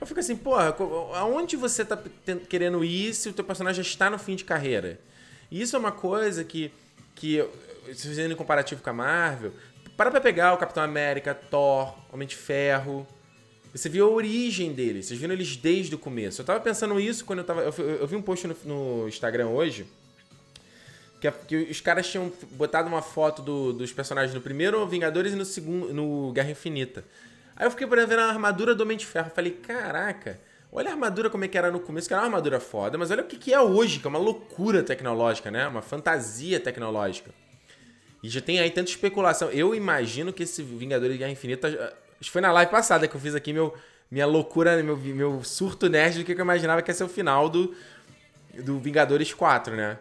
Eu 0.00 0.06
fico 0.06 0.18
assim, 0.18 0.36
porra, 0.36 0.74
aonde 1.14 1.56
você 1.56 1.84
tá 1.84 1.98
querendo 2.48 2.82
ir 2.82 3.12
se 3.14 3.28
o 3.28 3.32
teu 3.32 3.44
personagem 3.44 3.84
já 3.84 3.88
está 3.88 4.08
no 4.08 4.18
fim 4.18 4.34
de 4.34 4.44
carreira? 4.44 4.98
E 5.50 5.60
isso 5.60 5.76
é 5.76 5.78
uma 5.78 5.92
coisa 5.92 6.42
que, 6.42 6.72
que 7.14 7.46
se 7.94 8.08
fazendo 8.08 8.32
em 8.32 8.36
comparativo 8.36 8.82
com 8.82 8.90
a 8.90 8.92
Marvel, 8.94 9.52
para 9.96 10.10
pra 10.10 10.20
pegar 10.20 10.54
o 10.54 10.56
Capitão 10.56 10.82
América, 10.82 11.34
Thor, 11.34 11.94
Homem 12.10 12.26
de 12.26 12.34
Ferro. 12.34 13.06
Você 13.72 13.88
viu 13.88 14.06
a 14.06 14.10
origem 14.10 14.72
deles, 14.72 15.06
vocês 15.06 15.20
viram 15.20 15.32
eles 15.32 15.56
desde 15.56 15.94
o 15.94 15.98
começo. 15.98 16.40
Eu 16.40 16.44
tava 16.44 16.58
pensando 16.60 16.98
isso 16.98 17.24
quando 17.24 17.40
eu 17.40 17.44
tava. 17.44 17.62
Eu, 17.62 17.72
eu 17.72 18.06
vi 18.06 18.16
um 18.16 18.22
post 18.22 18.46
no, 18.46 18.56
no 18.64 19.08
Instagram 19.08 19.48
hoje. 19.48 19.86
Que, 21.20 21.30
que, 21.30 21.56
os 21.70 21.80
caras 21.80 22.08
tinham 22.08 22.32
botado 22.52 22.88
uma 22.88 23.02
foto 23.02 23.42
do, 23.42 23.72
dos 23.72 23.92
personagens 23.92 24.34
no 24.34 24.40
primeiro 24.40 24.84
Vingadores 24.86 25.32
e 25.34 25.36
no 25.36 25.44
segundo. 25.44 25.94
no 25.94 26.32
Guerra 26.32 26.50
Infinita. 26.50 27.04
Aí 27.54 27.66
eu 27.66 27.70
fiquei 27.70 27.86
vendo 27.86 28.18
a 28.18 28.26
armadura 28.26 28.74
do 28.74 28.82
Homem 28.82 28.96
de 28.96 29.06
Ferro. 29.06 29.30
Falei, 29.34 29.52
caraca, 29.52 30.40
olha 30.72 30.88
a 30.88 30.92
armadura 30.92 31.28
como 31.28 31.44
é 31.44 31.48
que 31.48 31.58
era 31.58 31.70
no 31.70 31.78
começo, 31.78 32.08
que 32.08 32.14
era 32.14 32.22
uma 32.22 32.26
armadura 32.26 32.58
foda, 32.58 32.96
mas 32.96 33.10
olha 33.10 33.22
o 33.22 33.26
que, 33.26 33.36
que 33.36 33.52
é 33.52 33.60
hoje, 33.60 34.00
que 34.00 34.06
é 34.06 34.08
uma 34.08 34.18
loucura 34.18 34.82
tecnológica, 34.82 35.50
né? 35.50 35.68
Uma 35.68 35.82
fantasia 35.82 36.58
tecnológica. 36.58 37.30
E 38.22 38.28
já 38.28 38.40
tem 38.40 38.58
aí 38.58 38.70
tanta 38.70 38.90
especulação. 38.90 39.50
Eu 39.50 39.74
imagino 39.74 40.32
que 40.32 40.42
esse 40.42 40.62
Vingadores 40.62 41.14
de 41.14 41.18
Guerra 41.18 41.32
Infinita. 41.32 41.96
Acho 42.20 42.28
que 42.28 42.30
foi 42.30 42.42
na 42.42 42.52
live 42.52 42.70
passada 42.70 43.08
que 43.08 43.14
eu 43.14 43.20
fiz 43.20 43.34
aqui 43.34 43.52
meu, 43.52 43.74
minha 44.10 44.26
loucura, 44.26 44.82
meu, 44.82 44.96
meu 44.96 45.42
surto 45.42 45.88
nerd 45.88 46.18
do 46.18 46.24
que 46.24 46.32
eu 46.32 46.40
imaginava 46.40 46.82
que 46.82 46.90
ia 46.90 46.94
ser 46.94 47.04
o 47.04 47.08
final 47.08 47.48
do, 47.48 47.74
do 48.62 48.78
Vingadores 48.78 49.32
4, 49.32 49.74
né? 49.74 49.98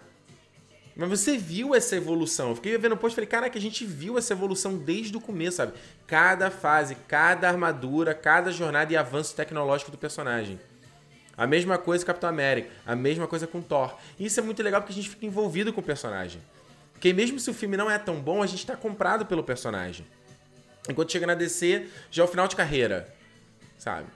Mas 0.99 1.07
você 1.07 1.37
viu 1.37 1.73
essa 1.73 1.95
evolução. 1.95 2.49
Eu 2.49 2.55
fiquei 2.55 2.77
vendo 2.77 2.91
o 2.91 2.97
post 2.97 3.13
e 3.13 3.15
falei, 3.15 3.27
caraca, 3.29 3.57
a 3.57 3.61
gente 3.61 3.85
viu 3.85 4.17
essa 4.17 4.33
evolução 4.33 4.75
desde 4.77 5.15
o 5.15 5.21
começo, 5.21 5.55
sabe? 5.55 5.71
Cada 6.05 6.51
fase, 6.51 6.93
cada 7.07 7.47
armadura, 7.47 8.13
cada 8.13 8.51
jornada 8.51 8.91
e 8.91 8.97
avanço 8.97 9.33
tecnológico 9.33 9.91
do 9.91 9.97
personagem. 9.97 10.59
A 11.37 11.47
mesma 11.47 11.77
coisa 11.77 12.03
com 12.03 12.07
Capitão 12.07 12.29
América, 12.29 12.69
a 12.85 12.97
mesma 12.97 13.27
coisa 13.27 13.47
com 13.47 13.61
Thor. 13.61 13.95
Isso 14.19 14.41
é 14.41 14.43
muito 14.43 14.61
legal 14.61 14.81
porque 14.81 14.91
a 14.91 14.95
gente 14.95 15.09
fica 15.09 15.25
envolvido 15.25 15.71
com 15.71 15.79
o 15.79 15.83
personagem. 15.83 16.41
Porque 16.91 17.13
mesmo 17.13 17.39
se 17.39 17.49
o 17.49 17.53
filme 17.53 17.77
não 17.77 17.89
é 17.89 17.97
tão 17.97 18.19
bom, 18.19 18.43
a 18.43 18.47
gente 18.47 18.59
está 18.59 18.75
comprado 18.75 19.25
pelo 19.25 19.41
personagem. 19.41 20.05
Enquanto 20.89 21.11
chega 21.11 21.27
na 21.27 21.35
DC, 21.35 21.87
já 22.11 22.23
é 22.23 22.25
o 22.25 22.27
final 22.27 22.47
de 22.47 22.55
carreira, 22.55 23.07
sabe? 23.77 24.07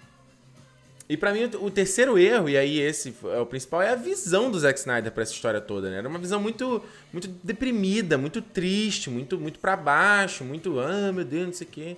E 1.08 1.18
para 1.18 1.34
mim, 1.34 1.50
o 1.62 1.70
terceiro 1.70 2.18
erro, 2.18 2.50
e 2.50 2.58
aí 2.58 2.80
esse 2.80 3.14
é 3.26 3.40
o 3.40 3.46
principal, 3.46 3.82
é 3.82 3.90
a 3.90 3.96
visão 3.96 4.50
do 4.50 4.60
Zack 4.60 4.80
Snyder 4.80 5.12
para 5.12 5.22
essa 5.22 5.34
história 5.34 5.60
toda, 5.60 5.90
né? 5.90 5.98
Era 5.98 6.08
uma 6.08 6.18
visão 6.18 6.40
muito 6.40 6.82
muito 7.12 7.28
deprimida, 7.44 8.18
muito 8.18 8.42
triste, 8.42 9.10
muito 9.10 9.38
muito 9.38 9.60
para 9.60 9.76
baixo, 9.76 10.44
muito, 10.44 10.80
ah, 10.80 11.12
meu 11.12 11.26
Deus, 11.26 11.46
não 11.46 11.54
sei 11.54 11.68
o 11.68 11.70
quê. 11.70 11.98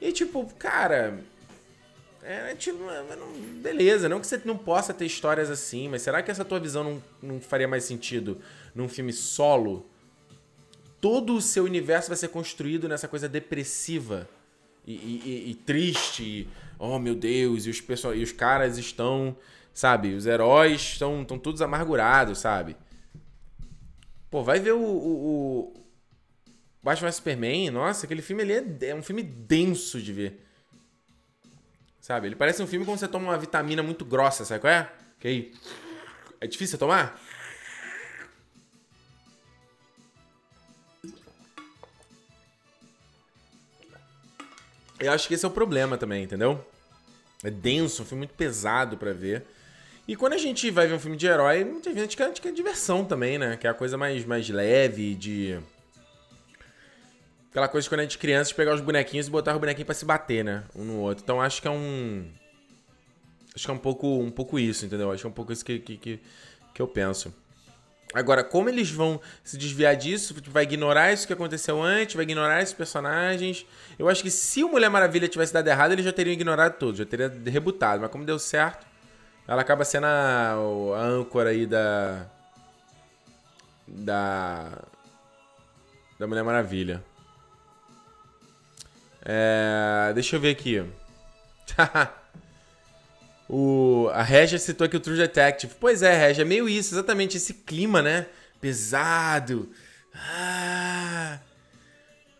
E 0.00 0.12
tipo, 0.12 0.46
cara, 0.58 1.18
é, 2.22 2.54
tipo, 2.54 2.78
beleza, 3.60 4.08
não 4.08 4.18
que 4.18 4.26
você 4.26 4.40
não 4.46 4.56
possa 4.56 4.94
ter 4.94 5.04
histórias 5.04 5.50
assim, 5.50 5.88
mas 5.88 6.00
será 6.00 6.22
que 6.22 6.30
essa 6.30 6.44
tua 6.44 6.58
visão 6.58 6.82
não, 6.82 7.02
não 7.22 7.40
faria 7.40 7.68
mais 7.68 7.84
sentido 7.84 8.38
num 8.74 8.88
filme 8.88 9.12
solo? 9.12 9.84
Todo 11.04 11.34
o 11.34 11.40
seu 11.42 11.64
universo 11.64 12.08
vai 12.08 12.16
ser 12.16 12.28
construído 12.28 12.88
nessa 12.88 13.06
coisa 13.06 13.28
depressiva 13.28 14.26
e, 14.86 14.94
e, 14.94 15.50
e 15.50 15.54
triste, 15.54 16.22
e, 16.22 16.48
oh 16.78 16.98
meu 16.98 17.14
Deus, 17.14 17.66
e 17.66 17.68
os, 17.68 17.78
pessoal, 17.78 18.14
e 18.14 18.22
os 18.22 18.32
caras 18.32 18.78
estão, 18.78 19.36
sabe, 19.74 20.14
os 20.14 20.24
heróis 20.24 20.80
estão, 20.80 21.20
estão 21.20 21.38
todos 21.38 21.60
amargurados, 21.60 22.38
sabe? 22.38 22.74
Pô, 24.30 24.42
vai 24.42 24.58
ver 24.58 24.72
o, 24.72 24.80
o, 24.80 25.74
o 25.74 25.74
Batman 26.82 27.12
Superman, 27.12 27.70
nossa, 27.70 28.06
aquele 28.06 28.22
filme 28.22 28.42
ali 28.42 28.54
é, 28.54 28.88
é 28.88 28.94
um 28.94 29.02
filme 29.02 29.22
denso 29.22 30.00
de 30.00 30.10
ver. 30.10 30.42
Sabe? 32.00 32.28
Ele 32.28 32.34
parece 32.34 32.62
um 32.62 32.66
filme 32.66 32.86
quando 32.86 32.98
você 32.98 33.08
toma 33.08 33.26
uma 33.26 33.36
vitamina 33.36 33.82
muito 33.82 34.06
grossa, 34.06 34.42
sabe 34.46 34.62
qual 34.62 34.72
é? 34.72 34.90
Que 35.20 35.28
aí. 35.28 35.52
É 36.40 36.46
difícil 36.46 36.78
tomar? 36.78 37.20
Eu 45.04 45.12
acho 45.12 45.28
que 45.28 45.34
esse 45.34 45.44
é 45.44 45.48
o 45.48 45.50
problema 45.50 45.96
também, 45.96 46.24
entendeu? 46.24 46.64
É 47.42 47.50
denso, 47.50 48.02
um 48.02 48.06
filme 48.06 48.20
muito 48.20 48.34
pesado 48.34 48.96
para 48.96 49.12
ver. 49.12 49.44
E 50.06 50.14
quando 50.14 50.34
a 50.34 50.38
gente 50.38 50.70
vai 50.70 50.86
ver 50.86 50.94
um 50.94 50.98
filme 50.98 51.16
de 51.16 51.26
herói, 51.26 51.64
muita 51.64 51.92
gente 51.92 52.16
quer, 52.16 52.32
quer 52.32 52.52
diversão 52.52 53.04
também, 53.04 53.38
né? 53.38 53.56
Que 53.56 53.66
é 53.66 53.70
a 53.70 53.74
coisa 53.74 53.96
mais, 53.96 54.24
mais 54.24 54.48
leve, 54.48 55.14
de. 55.14 55.58
Aquela 57.50 57.68
coisa 57.68 57.84
de 57.84 57.88
quando 57.88 58.00
a 58.00 58.02
gente 58.02 58.18
criança 58.18 58.48
de 58.48 58.54
pegar 58.54 58.74
os 58.74 58.80
bonequinhos 58.80 59.28
e 59.28 59.30
botar 59.30 59.54
o 59.54 59.58
bonequinho 59.58 59.86
para 59.86 59.94
se 59.94 60.04
bater, 60.04 60.44
né? 60.44 60.64
Um 60.74 60.84
no 60.84 60.98
outro. 60.98 61.22
Então 61.22 61.40
acho 61.40 61.62
que 61.62 61.68
é 61.68 61.70
um. 61.70 62.26
Acho 63.54 63.64
que 63.64 63.70
é 63.70 63.74
um 63.74 63.78
pouco, 63.78 64.18
um 64.18 64.30
pouco 64.30 64.58
isso, 64.58 64.84
entendeu? 64.84 65.10
Acho 65.10 65.22
que 65.22 65.26
é 65.26 65.30
um 65.30 65.34
pouco 65.34 65.52
isso 65.52 65.64
que, 65.64 65.78
que, 65.78 65.96
que, 65.96 66.20
que 66.74 66.82
eu 66.82 66.88
penso. 66.88 67.32
Agora, 68.14 68.44
como 68.44 68.68
eles 68.68 68.90
vão 68.90 69.20
se 69.42 69.58
desviar 69.58 69.96
disso, 69.96 70.34
vai 70.46 70.62
ignorar 70.62 71.12
isso 71.12 71.26
que 71.26 71.32
aconteceu 71.32 71.82
antes, 71.82 72.14
vai 72.14 72.22
ignorar 72.22 72.62
esses 72.62 72.72
personagens. 72.72 73.66
Eu 73.98 74.08
acho 74.08 74.22
que 74.22 74.30
se 74.30 74.62
o 74.62 74.68
Mulher 74.68 74.88
Maravilha 74.88 75.26
tivesse 75.26 75.52
dado 75.52 75.66
errado, 75.66 75.92
eles 75.92 76.04
já 76.04 76.12
teriam 76.12 76.32
ignorado 76.32 76.78
tudo, 76.78 76.98
já 76.98 77.04
teria 77.04 77.28
rebutado. 77.46 78.00
Mas 78.00 78.10
como 78.10 78.24
deu 78.24 78.38
certo, 78.38 78.86
ela 79.48 79.62
acaba 79.62 79.84
sendo 79.84 80.06
a, 80.06 80.52
a 80.52 81.02
âncora 81.02 81.50
aí 81.50 81.66
da. 81.66 82.26
Da. 83.86 84.78
Da 86.18 86.26
Mulher 86.28 86.44
Maravilha. 86.44 87.02
É, 89.24 90.12
deixa 90.14 90.36
eu 90.36 90.40
ver 90.40 90.50
aqui. 90.50 90.84
O, 93.48 94.08
a 94.12 94.22
Regia 94.22 94.58
citou 94.58 94.86
aqui 94.86 94.96
o 94.96 95.00
True 95.00 95.16
Detective. 95.16 95.74
Pois 95.78 96.02
é, 96.02 96.16
Regia, 96.16 96.42
é 96.42 96.46
meio 96.46 96.68
isso, 96.68 96.94
exatamente 96.94 97.36
esse 97.36 97.54
clima, 97.54 98.00
né? 98.00 98.26
Pesado. 98.60 99.70
Ah. 100.14 101.38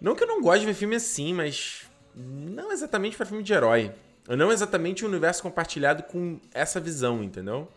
Não 0.01 0.15
que 0.15 0.23
eu 0.23 0.29
não 0.29 0.41
goste 0.43 0.61
de 0.61 0.67
ver 0.67 0.75
filme 0.75 0.97
assim, 0.97 1.33
mas 1.33 1.83
não 2.15 2.73
exatamente 2.73 3.17
para 3.17 3.27
filme 3.27 3.43
de 3.43 3.53
herói. 3.53 3.93
Não 4.29 4.51
exatamente 4.51 5.05
um 5.05 5.09
universo 5.09 5.43
compartilhado 5.43 6.03
com 6.05 6.41
essa 6.53 6.81
visão, 6.81 7.23
entendeu? 7.23 7.71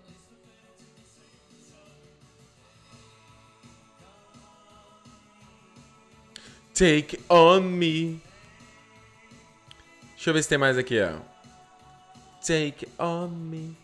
Take 6.73 7.19
on 7.27 7.61
me. 7.61 8.21
Deixa 10.15 10.29
eu 10.29 10.33
ver 10.33 10.43
se 10.43 10.49
tem 10.49 10.57
mais 10.57 10.77
aqui, 10.77 11.01
ó. 11.01 11.19
Take 12.47 12.87
on 12.97 13.27
me. 13.27 13.75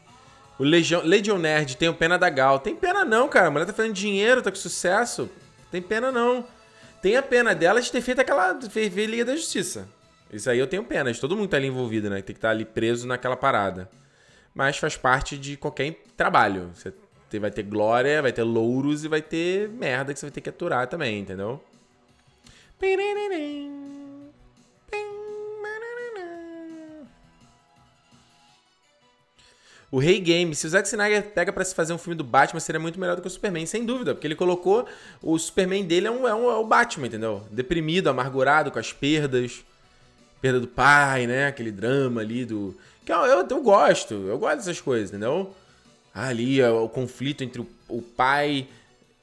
O 0.58 0.64
Legion 0.64 1.38
Nerd 1.38 1.76
tem 1.76 1.92
pena 1.94 2.18
da 2.18 2.30
Gal. 2.30 2.60
Tem 2.60 2.74
pena 2.74 3.04
não, 3.04 3.28
cara. 3.28 3.48
A 3.48 3.52
mulher 3.52 3.66
tá 3.66 3.74
fazendo 3.74 3.94
dinheiro, 3.94 4.42
tá 4.42 4.50
com 4.50 4.56
sucesso. 4.56 5.30
Tem 5.70 5.82
pena 5.82 6.14
não. 6.14 6.46
Tem 7.02 7.18
a 7.18 7.22
pena 7.22 7.54
dela 7.54 7.82
de 7.82 7.92
ter 7.92 8.00
feito 8.00 8.22
aquela. 8.22 8.54
Ver 8.54 9.08
Liga 9.08 9.26
da 9.26 9.36
Justiça. 9.36 9.86
Isso 10.32 10.50
aí 10.50 10.58
eu 10.58 10.66
tenho 10.66 10.84
pena 10.84 11.12
de 11.12 11.20
todo 11.20 11.36
mundo 11.36 11.50
tá 11.50 11.58
ali 11.58 11.68
envolvido, 11.68 12.10
né? 12.10 12.22
Tem 12.22 12.34
que 12.34 12.38
estar 12.38 12.48
tá 12.48 12.52
ali 12.54 12.64
preso 12.64 13.06
naquela 13.06 13.36
parada. 13.36 13.90
Mas 14.56 14.78
faz 14.78 14.96
parte 14.96 15.38
de 15.38 15.58
qualquer 15.58 16.02
trabalho. 16.16 16.72
Você 16.74 16.94
vai 17.40 17.52
ter 17.52 17.64
glória, 17.64 18.22
vai 18.22 18.32
ter 18.32 18.44
louros 18.44 19.04
e 19.04 19.10
vai 19.10 19.22
ter 19.22 19.68
merda 19.68 20.14
que 20.14 20.20
você 20.20 20.28
vai 20.28 20.32
ter 20.32 20.42
que 20.42 20.50
aturar 20.50 20.88
também, 20.88 21.20
entendeu? 21.20 21.62
O 29.94 30.00
Rei 30.00 30.20
Game, 30.20 30.56
se 30.56 30.66
o 30.66 30.70
Zack 30.72 30.88
Snyder 30.88 31.22
pega 31.36 31.54
para 31.54 31.64
se 31.64 31.76
fazer 31.76 31.94
um 31.94 32.00
filme 32.00 32.16
do 32.16 32.24
Batman, 32.24 32.60
seria 32.60 32.80
muito 32.80 33.00
melhor 33.00 33.16
do 33.16 33.22
que 33.22 33.28
o 33.28 33.30
Superman, 33.30 33.64
sem 33.68 33.86
dúvida, 33.86 34.16
porque 34.16 34.26
ele 34.26 34.34
colocou 34.34 34.88
o 35.22 35.38
Superman 35.38 35.86
dele 35.86 36.08
é, 36.08 36.12
um, 36.12 36.28
é, 36.28 36.34
um, 36.34 36.50
é 36.50 36.56
o 36.56 36.66
Batman, 36.66 37.06
entendeu? 37.06 37.44
Deprimido, 37.52 38.08
amargurado 38.08 38.72
com 38.72 38.80
as 38.80 38.92
perdas, 38.92 39.64
perda 40.42 40.60
do 40.60 40.68
pai, 40.68 41.28
né? 41.28 41.46
Aquele 41.46 41.72
drama 41.72 42.22
ali 42.22 42.44
do 42.44 42.76
que 43.06 43.14
eu, 43.14 43.18
eu, 43.18 43.48
eu 43.48 43.62
gosto, 43.62 44.16
eu 44.16 44.40
gosto 44.40 44.56
dessas 44.56 44.82
coisas, 44.82 45.12
entendeu? 45.12 45.56
Ali 46.12 46.60
o 46.64 46.90
conflito 46.90 47.44
entre 47.44 47.62
o, 47.62 47.68
o 47.88 48.02
pai 48.02 48.68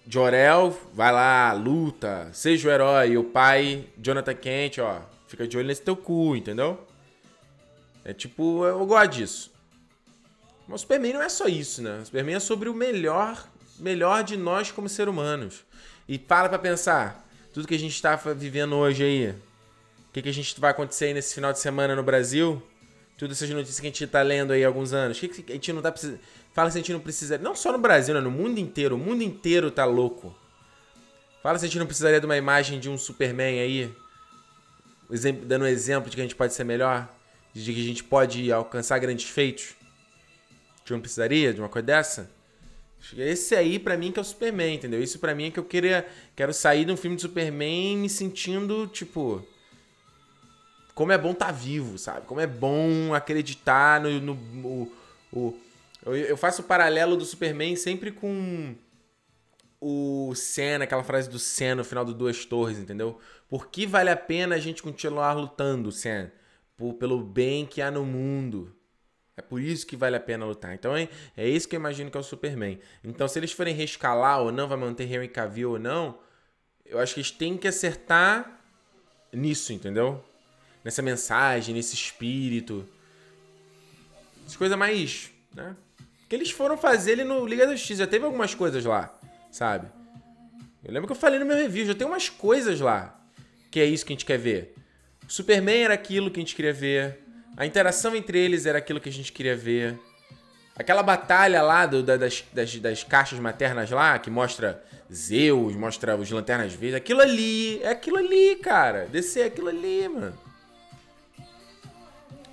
Jorel, 0.06 0.78
vai 0.94 1.10
lá, 1.10 1.52
luta, 1.52 2.28
seja 2.32 2.68
o 2.68 2.70
herói, 2.70 3.08
e 3.10 3.18
o 3.18 3.24
pai 3.24 3.86
Jonathan 3.98 4.34
Kent, 4.34 4.78
ó, 4.78 5.00
fica 5.26 5.48
de 5.48 5.58
olho 5.58 5.66
nesse 5.66 5.82
teu 5.82 5.96
cu, 5.96 6.36
entendeu? 6.36 6.78
É 8.04 8.12
tipo, 8.12 8.64
eu 8.64 8.86
gosto 8.86 9.10
disso. 9.10 9.59
Mas 10.70 10.82
o 10.82 10.82
Superman 10.82 11.14
não 11.14 11.22
é 11.22 11.28
só 11.28 11.48
isso, 11.48 11.82
né? 11.82 11.98
O 12.00 12.04
Superman 12.04 12.36
é 12.36 12.40
sobre 12.40 12.68
o 12.68 12.74
melhor, 12.74 13.44
melhor 13.76 14.22
de 14.22 14.36
nós 14.36 14.70
como 14.70 14.88
seres 14.88 15.12
humanos. 15.12 15.64
E 16.06 16.16
para 16.16 16.48
pra 16.48 16.60
pensar, 16.60 17.28
tudo 17.52 17.66
que 17.66 17.74
a 17.74 17.78
gente 17.78 17.92
está 17.92 18.14
vivendo 18.14 18.76
hoje 18.76 19.02
aí, 19.02 19.30
o 19.30 20.12
que, 20.12 20.22
que 20.22 20.28
a 20.28 20.32
gente 20.32 20.60
vai 20.60 20.70
acontecer 20.70 21.06
aí 21.06 21.14
nesse 21.14 21.34
final 21.34 21.52
de 21.52 21.58
semana 21.58 21.96
no 21.96 22.04
Brasil, 22.04 22.62
todas 23.18 23.36
essas 23.36 23.50
notícias 23.50 23.80
que 23.80 23.86
a 23.88 23.90
gente 23.90 24.04
está 24.04 24.22
lendo 24.22 24.52
aí 24.52 24.62
há 24.62 24.68
alguns 24.68 24.92
anos, 24.92 25.18
o 25.18 25.20
que, 25.20 25.42
que 25.42 25.50
a 25.50 25.54
gente 25.56 25.72
não 25.72 25.82
tá 25.82 25.90
precisando... 25.90 26.20
Fala 26.52 26.70
se 26.70 26.78
a 26.78 26.80
gente 26.80 26.92
não 26.92 27.00
precisa... 27.00 27.36
Não 27.36 27.56
só 27.56 27.72
no 27.72 27.78
Brasil, 27.78 28.14
né? 28.14 28.20
No 28.20 28.30
mundo 28.30 28.60
inteiro. 28.60 28.94
O 28.94 28.98
mundo 28.98 29.22
inteiro 29.22 29.72
tá 29.72 29.84
louco. 29.84 30.32
Fala 31.42 31.58
se 31.58 31.64
a 31.64 31.68
gente 31.68 31.80
não 31.80 31.86
precisaria 31.86 32.20
de 32.20 32.26
uma 32.26 32.36
imagem 32.36 32.78
de 32.78 32.88
um 32.88 32.96
Superman 32.96 33.58
aí, 33.58 33.92
dando 35.48 35.64
um 35.64 35.68
exemplo 35.68 36.08
de 36.08 36.14
que 36.14 36.20
a 36.20 36.24
gente 36.24 36.36
pode 36.36 36.54
ser 36.54 36.62
melhor, 36.62 37.08
de 37.52 37.72
que 37.72 37.80
a 37.80 37.84
gente 37.84 38.04
pode 38.04 38.52
alcançar 38.52 39.00
grandes 39.00 39.28
feitos. 39.28 39.79
Gente 40.90 40.92
não 40.92 41.00
precisaria 41.00 41.54
de 41.54 41.60
uma 41.60 41.68
coisa 41.68 41.86
dessa? 41.86 42.30
Esse 43.16 43.54
aí, 43.56 43.78
para 43.78 43.96
mim, 43.96 44.12
que 44.12 44.18
é 44.18 44.22
o 44.22 44.24
Superman, 44.24 44.74
entendeu? 44.74 45.02
Isso 45.02 45.18
para 45.18 45.34
mim 45.34 45.46
é 45.46 45.50
que 45.50 45.58
eu 45.58 45.64
queria, 45.64 46.06
quero 46.36 46.52
sair 46.52 46.84
de 46.84 46.92
um 46.92 46.96
filme 46.96 47.16
de 47.16 47.22
Superman 47.22 47.96
me 47.96 48.08
sentindo, 48.08 48.86
tipo... 48.86 49.44
Como 50.94 51.12
é 51.12 51.16
bom 51.16 51.30
estar 51.30 51.46
tá 51.46 51.52
vivo, 51.52 51.96
sabe? 51.96 52.26
Como 52.26 52.40
é 52.40 52.46
bom 52.46 53.14
acreditar 53.14 54.00
no... 54.00 54.20
no 54.20 54.32
o, 54.62 54.92
o, 55.32 55.58
eu, 56.04 56.14
eu 56.14 56.36
faço 56.36 56.60
o 56.60 56.64
paralelo 56.64 57.16
do 57.16 57.24
Superman 57.24 57.74
sempre 57.74 58.10
com 58.10 58.74
o 59.80 60.34
Senna, 60.34 60.84
aquela 60.84 61.02
frase 61.02 61.30
do 61.30 61.38
Senna 61.38 61.76
no 61.76 61.84
final 61.84 62.04
do 62.04 62.12
Duas 62.12 62.44
Torres, 62.44 62.78
entendeu? 62.78 63.18
Por 63.48 63.68
que 63.68 63.86
vale 63.86 64.10
a 64.10 64.16
pena 64.16 64.56
a 64.56 64.58
gente 64.58 64.82
continuar 64.82 65.32
lutando, 65.32 65.90
Senna? 65.90 66.32
Por, 66.76 66.94
pelo 66.94 67.22
bem 67.22 67.64
que 67.64 67.80
há 67.80 67.90
no 67.90 68.04
mundo. 68.04 68.76
É 69.40 69.42
por 69.42 69.60
isso 69.60 69.86
que 69.86 69.96
vale 69.96 70.16
a 70.16 70.20
pena 70.20 70.44
lutar. 70.44 70.74
Então 70.74 70.96
é, 70.96 71.08
é 71.36 71.48
isso 71.48 71.68
que 71.68 71.74
eu 71.74 71.80
imagino 71.80 72.10
que 72.10 72.16
é 72.16 72.20
o 72.20 72.22
Superman. 72.22 72.78
Então 73.02 73.26
se 73.26 73.38
eles 73.38 73.52
forem 73.52 73.74
rescalar 73.74 74.40
ou 74.40 74.52
não, 74.52 74.68
vai 74.68 74.78
manter 74.78 75.10
Henry 75.10 75.28
Cavill 75.28 75.72
ou 75.72 75.78
não, 75.78 76.18
eu 76.86 76.98
acho 76.98 77.14
que 77.14 77.20
eles 77.20 77.30
têm 77.30 77.56
que 77.56 77.68
acertar 77.68 78.60
nisso, 79.32 79.72
entendeu? 79.72 80.22
Nessa 80.84 81.02
mensagem, 81.02 81.74
nesse 81.74 81.94
espírito. 81.94 82.86
As 84.46 84.56
coisas 84.56 84.76
mais, 84.76 85.30
né? 85.54 85.76
Que 86.28 86.34
eles 86.34 86.50
foram 86.50 86.76
fazer 86.76 87.12
ele 87.12 87.24
no 87.24 87.46
Liga 87.46 87.66
da 87.66 87.74
Justiça. 87.74 88.04
Já 88.04 88.06
teve 88.06 88.24
algumas 88.24 88.54
coisas 88.54 88.84
lá 88.84 89.18
sabe? 89.50 89.88
Eu 90.84 90.92
lembro 90.92 91.06
que 91.06 91.12
eu 91.12 91.16
falei 91.16 91.38
no 91.38 91.46
meu 91.46 91.56
review, 91.56 91.86
já 91.86 91.94
tem 91.94 92.06
umas 92.06 92.28
coisas 92.28 92.80
lá 92.80 93.16
que 93.70 93.78
é 93.78 93.84
isso 93.84 94.04
que 94.04 94.12
a 94.12 94.14
gente 94.14 94.24
quer 94.24 94.38
ver. 94.38 94.74
O 95.28 95.30
Superman 95.30 95.84
era 95.84 95.94
aquilo 95.94 96.30
que 96.30 96.40
a 96.40 96.42
gente 96.42 96.56
queria 96.56 96.72
ver. 96.72 97.20
A 97.56 97.66
interação 97.66 98.14
entre 98.14 98.38
eles 98.38 98.66
era 98.66 98.78
aquilo 98.78 99.00
que 99.00 99.08
a 99.08 99.12
gente 99.12 99.32
queria 99.32 99.56
ver. 99.56 99.98
Aquela 100.76 101.02
batalha 101.02 101.62
lá 101.62 101.84
do, 101.84 102.02
das, 102.02 102.44
das, 102.52 102.76
das 102.76 103.04
caixas 103.04 103.38
maternas 103.38 103.90
lá, 103.90 104.18
que 104.18 104.30
mostra 104.30 104.82
Zeus, 105.12 105.74
mostra 105.74 106.16
os 106.16 106.30
Lanternas 106.30 106.72
Verdes. 106.72 106.96
Aquilo 106.96 107.20
ali, 107.20 107.82
é 107.82 107.90
aquilo 107.90 108.16
ali, 108.16 108.56
cara. 108.56 109.06
Descer 109.06 109.46
aquilo 109.46 109.68
ali, 109.68 110.08
mano. 110.08 110.38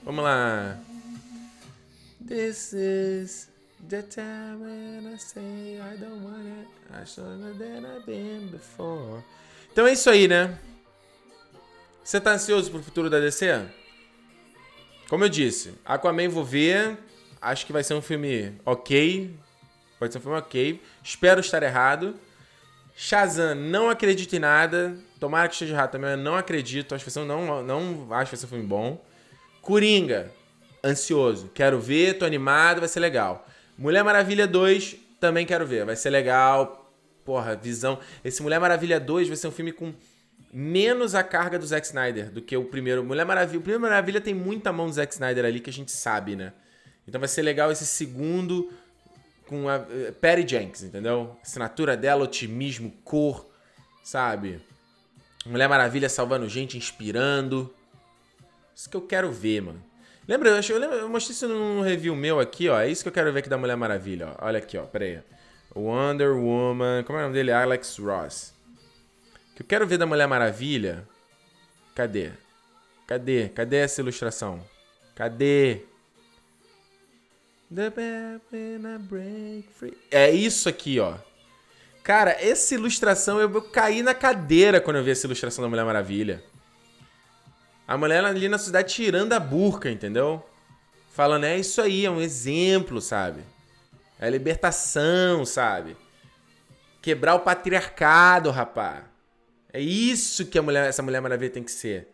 Vamos 0.04 0.24
lá. 0.24 0.78
This 2.28 2.74
is 2.74 3.50
The 3.90 4.02
time 4.02 4.60
when 4.60 5.14
I 5.14 5.18
say 5.18 5.80
I 5.80 5.96
don't 5.96 6.22
want 6.22 6.46
it, 6.46 6.68
I 6.92 7.06
stronger 7.06 7.54
than 7.54 7.86
I've 7.86 8.06
been 8.06 8.50
before. 8.52 9.24
Então 9.72 9.88
é 9.88 9.94
isso 9.94 10.10
aí, 10.10 10.28
né? 10.28 10.58
Você 12.04 12.20
tá 12.20 12.32
ansioso 12.32 12.70
pro 12.70 12.84
futuro 12.84 13.10
da 13.10 13.20
DC? 13.20 13.66
Como 15.10 15.24
eu 15.24 15.30
disse, 15.30 15.74
Aquaman 15.86 16.30
vou 16.30 16.44
ver. 16.44 16.98
Acho 17.42 17.66
que 17.66 17.72
vai 17.72 17.84
ser 17.84 17.94
um 17.94 18.02
filme 18.02 18.54
ok. 18.66 19.34
Pode 20.00 20.12
ser 20.12 20.20
um 20.20 20.22
filme 20.22 20.38
ok. 20.38 20.82
Espero 21.04 21.40
estar 21.40 21.64
errado. 21.64 22.16
Shazam, 22.96 23.56
não 23.56 23.90
acredito 23.90 24.36
em 24.36 24.40
nada. 24.40 24.98
Tomara 25.20 25.48
que 25.48 25.54
esteja 25.54 25.74
errado 25.74 25.92
também, 25.92 26.12
eu 26.12 26.18
não 26.18 26.36
acredito. 26.36 26.94
Acho 26.94 27.06
que 27.06 27.20
não, 27.20 27.64
não 27.64 28.08
acho 28.14 28.32
que 28.32 28.36
vai 28.36 28.40
ser 28.40 28.46
um 28.46 28.50
filme 28.50 28.66
bom. 28.66 29.04
Coringa, 29.62 30.32
ansioso. 30.84 31.52
Quero 31.54 31.80
ver, 31.80 32.18
tô 32.18 32.26
animado, 32.26 32.80
vai 32.80 32.90
ser 32.90 33.00
legal. 33.00 33.48
Mulher 33.78 34.04
Maravilha 34.04 34.48
2, 34.48 34.96
também 35.20 35.46
quero 35.46 35.66
ver. 35.66 35.86
Vai 35.86 35.96
ser 35.96 36.10
legal. 36.10 36.92
Porra, 37.24 37.56
visão. 37.56 38.00
Esse 38.26 38.42
Mulher 38.42 38.60
Maravilha 38.60 39.00
2 39.00 39.28
vai 39.28 39.38
ser 39.38 39.48
um 39.48 39.52
filme 39.52 39.72
com 39.72 39.94
menos 40.52 41.16
a 41.16 41.24
carga 41.24 41.60
do 41.60 41.66
Zack 41.66 41.86
Snyder 41.86 42.32
do 42.32 42.42
que 42.42 42.56
o 42.56 42.66
primeiro. 42.66 43.04
Mulher 43.04 43.26
Maravilha. 43.26 43.60
O 43.60 43.62
primeiro 43.62 43.82
Maravilha 43.82 44.22
tem 44.22 44.34
muita 44.34 44.72
mão 44.72 44.88
do 44.88 44.94
Zack 44.94 45.14
Snyder 45.14 45.46
ali 45.46 45.60
que 45.60 45.70
a 45.70 45.74
gente 45.74 45.92
sabe, 45.92 46.36
né? 46.36 46.54
Então 47.08 47.20
vai 47.20 47.28
ser 47.28 47.42
legal 47.42 47.72
esse 47.72 47.86
segundo 47.86 48.72
com 49.48 49.70
a 49.70 49.78
uh, 49.78 50.14
Patty 50.20 50.48
Jenks, 50.48 50.84
entendeu? 50.84 51.38
Assinatura 51.42 51.96
dela, 51.96 52.24
otimismo, 52.24 52.92
cor, 53.04 53.50
sabe? 54.04 54.60
Mulher 55.46 55.70
Maravilha 55.70 56.10
salvando 56.10 56.50
gente, 56.50 56.78
inspirando. 56.78 57.74
Isso 58.76 58.90
que 58.90 58.98
eu 58.98 59.02
quero 59.02 59.32
ver, 59.32 59.62
mano. 59.62 59.82
Lembra, 60.28 60.50
eu, 60.50 60.62
eu, 60.62 60.78
lembro, 60.78 60.98
eu 60.98 61.10
mostrei 61.10 61.34
isso 61.34 61.48
num 61.48 61.82
review 61.82 62.14
meu 62.14 62.40
aqui, 62.40 62.68
ó. 62.68 62.80
É 62.80 62.90
isso 62.90 63.02
que 63.02 63.08
eu 63.08 63.14
quero 63.14 63.32
ver 63.32 63.40
aqui 63.40 63.50
da 63.50 63.58
Mulher 63.58 63.78
Maravilha, 63.78 64.36
ó. 64.38 64.46
Olha 64.46 64.58
aqui, 64.58 64.78
ó. 64.78 64.84
Pera 64.84 65.06
aí. 65.06 65.20
Wonder 65.74 66.34
Woman. 66.34 67.04
Como 67.04 67.18
é 67.18 67.22
o 67.22 67.24
nome 67.26 67.34
dele? 67.34 67.52
Alex 67.52 67.98
Ross. 67.98 68.57
Que 69.58 69.64
eu 69.64 69.68
quero 69.68 69.88
ver 69.88 69.98
da 69.98 70.06
Mulher 70.06 70.28
Maravilha. 70.28 71.10
Cadê? 71.96 72.30
Cadê? 73.08 73.50
Cadê 73.50 73.78
essa 73.78 74.02
ilustração? 74.02 74.64
Cadê? 75.16 75.82
É 80.12 80.30
isso 80.30 80.70
aqui, 80.70 81.00
ó. 81.00 81.16
Cara, 82.04 82.38
essa 82.40 82.76
ilustração, 82.76 83.40
eu, 83.40 83.52
eu 83.52 83.62
caí 83.64 84.04
na 84.04 84.14
cadeira 84.14 84.80
quando 84.80 84.98
eu 84.98 85.04
vi 85.04 85.10
essa 85.10 85.26
ilustração 85.26 85.64
da 85.64 85.70
Mulher 85.70 85.86
Maravilha. 85.86 86.44
A 87.88 87.98
mulher 87.98 88.24
ali 88.24 88.48
na 88.48 88.60
cidade 88.60 88.94
tirando 88.94 89.34
a 89.34 89.40
burca, 89.40 89.90
entendeu? 89.90 90.48
Falando, 91.16 91.46
é 91.46 91.58
isso 91.58 91.82
aí, 91.82 92.06
é 92.06 92.12
um 92.12 92.22
exemplo, 92.22 93.02
sabe? 93.02 93.42
É 94.20 94.30
libertação, 94.30 95.44
sabe? 95.46 95.98
Quebrar 97.02 97.34
o 97.34 97.40
patriarcado, 97.40 98.52
rapá. 98.52 99.17
É 99.72 99.80
isso 99.80 100.46
que 100.46 100.58
a 100.58 100.62
mulher, 100.62 100.88
essa 100.88 101.04
Mulher 101.04 101.22
Maravilha 101.22 101.52
tem 101.52 101.64
que 101.64 101.72
ser. 101.72 102.08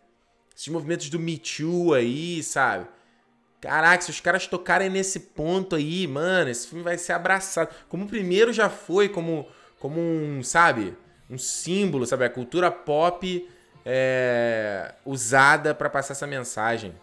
Esses 0.56 0.68
movimentos 0.68 1.10
do 1.10 1.20
Me 1.20 1.38
Too 1.38 1.94
aí, 1.94 2.42
sabe? 2.44 2.88
Caraca, 3.62 4.04
se 4.04 4.10
os 4.10 4.20
caras 4.20 4.46
tocarem 4.46 4.90
nesse 4.90 5.20
ponto 5.20 5.76
aí, 5.76 6.06
mano, 6.06 6.50
esse 6.50 6.68
filme 6.68 6.84
vai 6.84 6.98
ser 6.98 7.14
abraçado. 7.14 7.74
Como 7.88 8.06
o 8.06 8.08
primeiro 8.08 8.52
já 8.52 8.70
foi, 8.70 9.08
como, 9.08 9.48
como 9.80 10.00
um, 10.00 10.44
sabe? 10.44 10.96
Um 11.30 11.38
símbolo, 11.38 12.06
sabe? 12.06 12.26
A 12.26 12.30
cultura 12.30 12.70
pop 12.70 13.50
é, 13.86 14.94
usada 15.06 15.74
para 15.74 15.90
passar 15.90 16.14
essa 16.14 16.28
mensagem. 16.28 16.94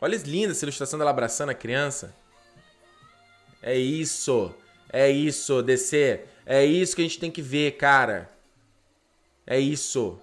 Olha 0.00 0.16
linda 0.16 0.52
essa 0.52 0.64
ilustração 0.64 0.98
dela 0.98 1.10
abraçando 1.10 1.50
a 1.50 1.54
criança. 1.54 2.14
É 3.62 3.76
isso. 3.76 4.54
É 4.92 5.10
isso, 5.10 5.62
DC. 5.62 6.24
É 6.44 6.64
isso 6.64 6.94
que 6.94 7.02
a 7.02 7.04
gente 7.04 7.18
tem 7.18 7.30
que 7.30 7.40
ver, 7.40 7.76
cara. 7.78 8.28
É 9.52 9.58
isso. 9.60 10.18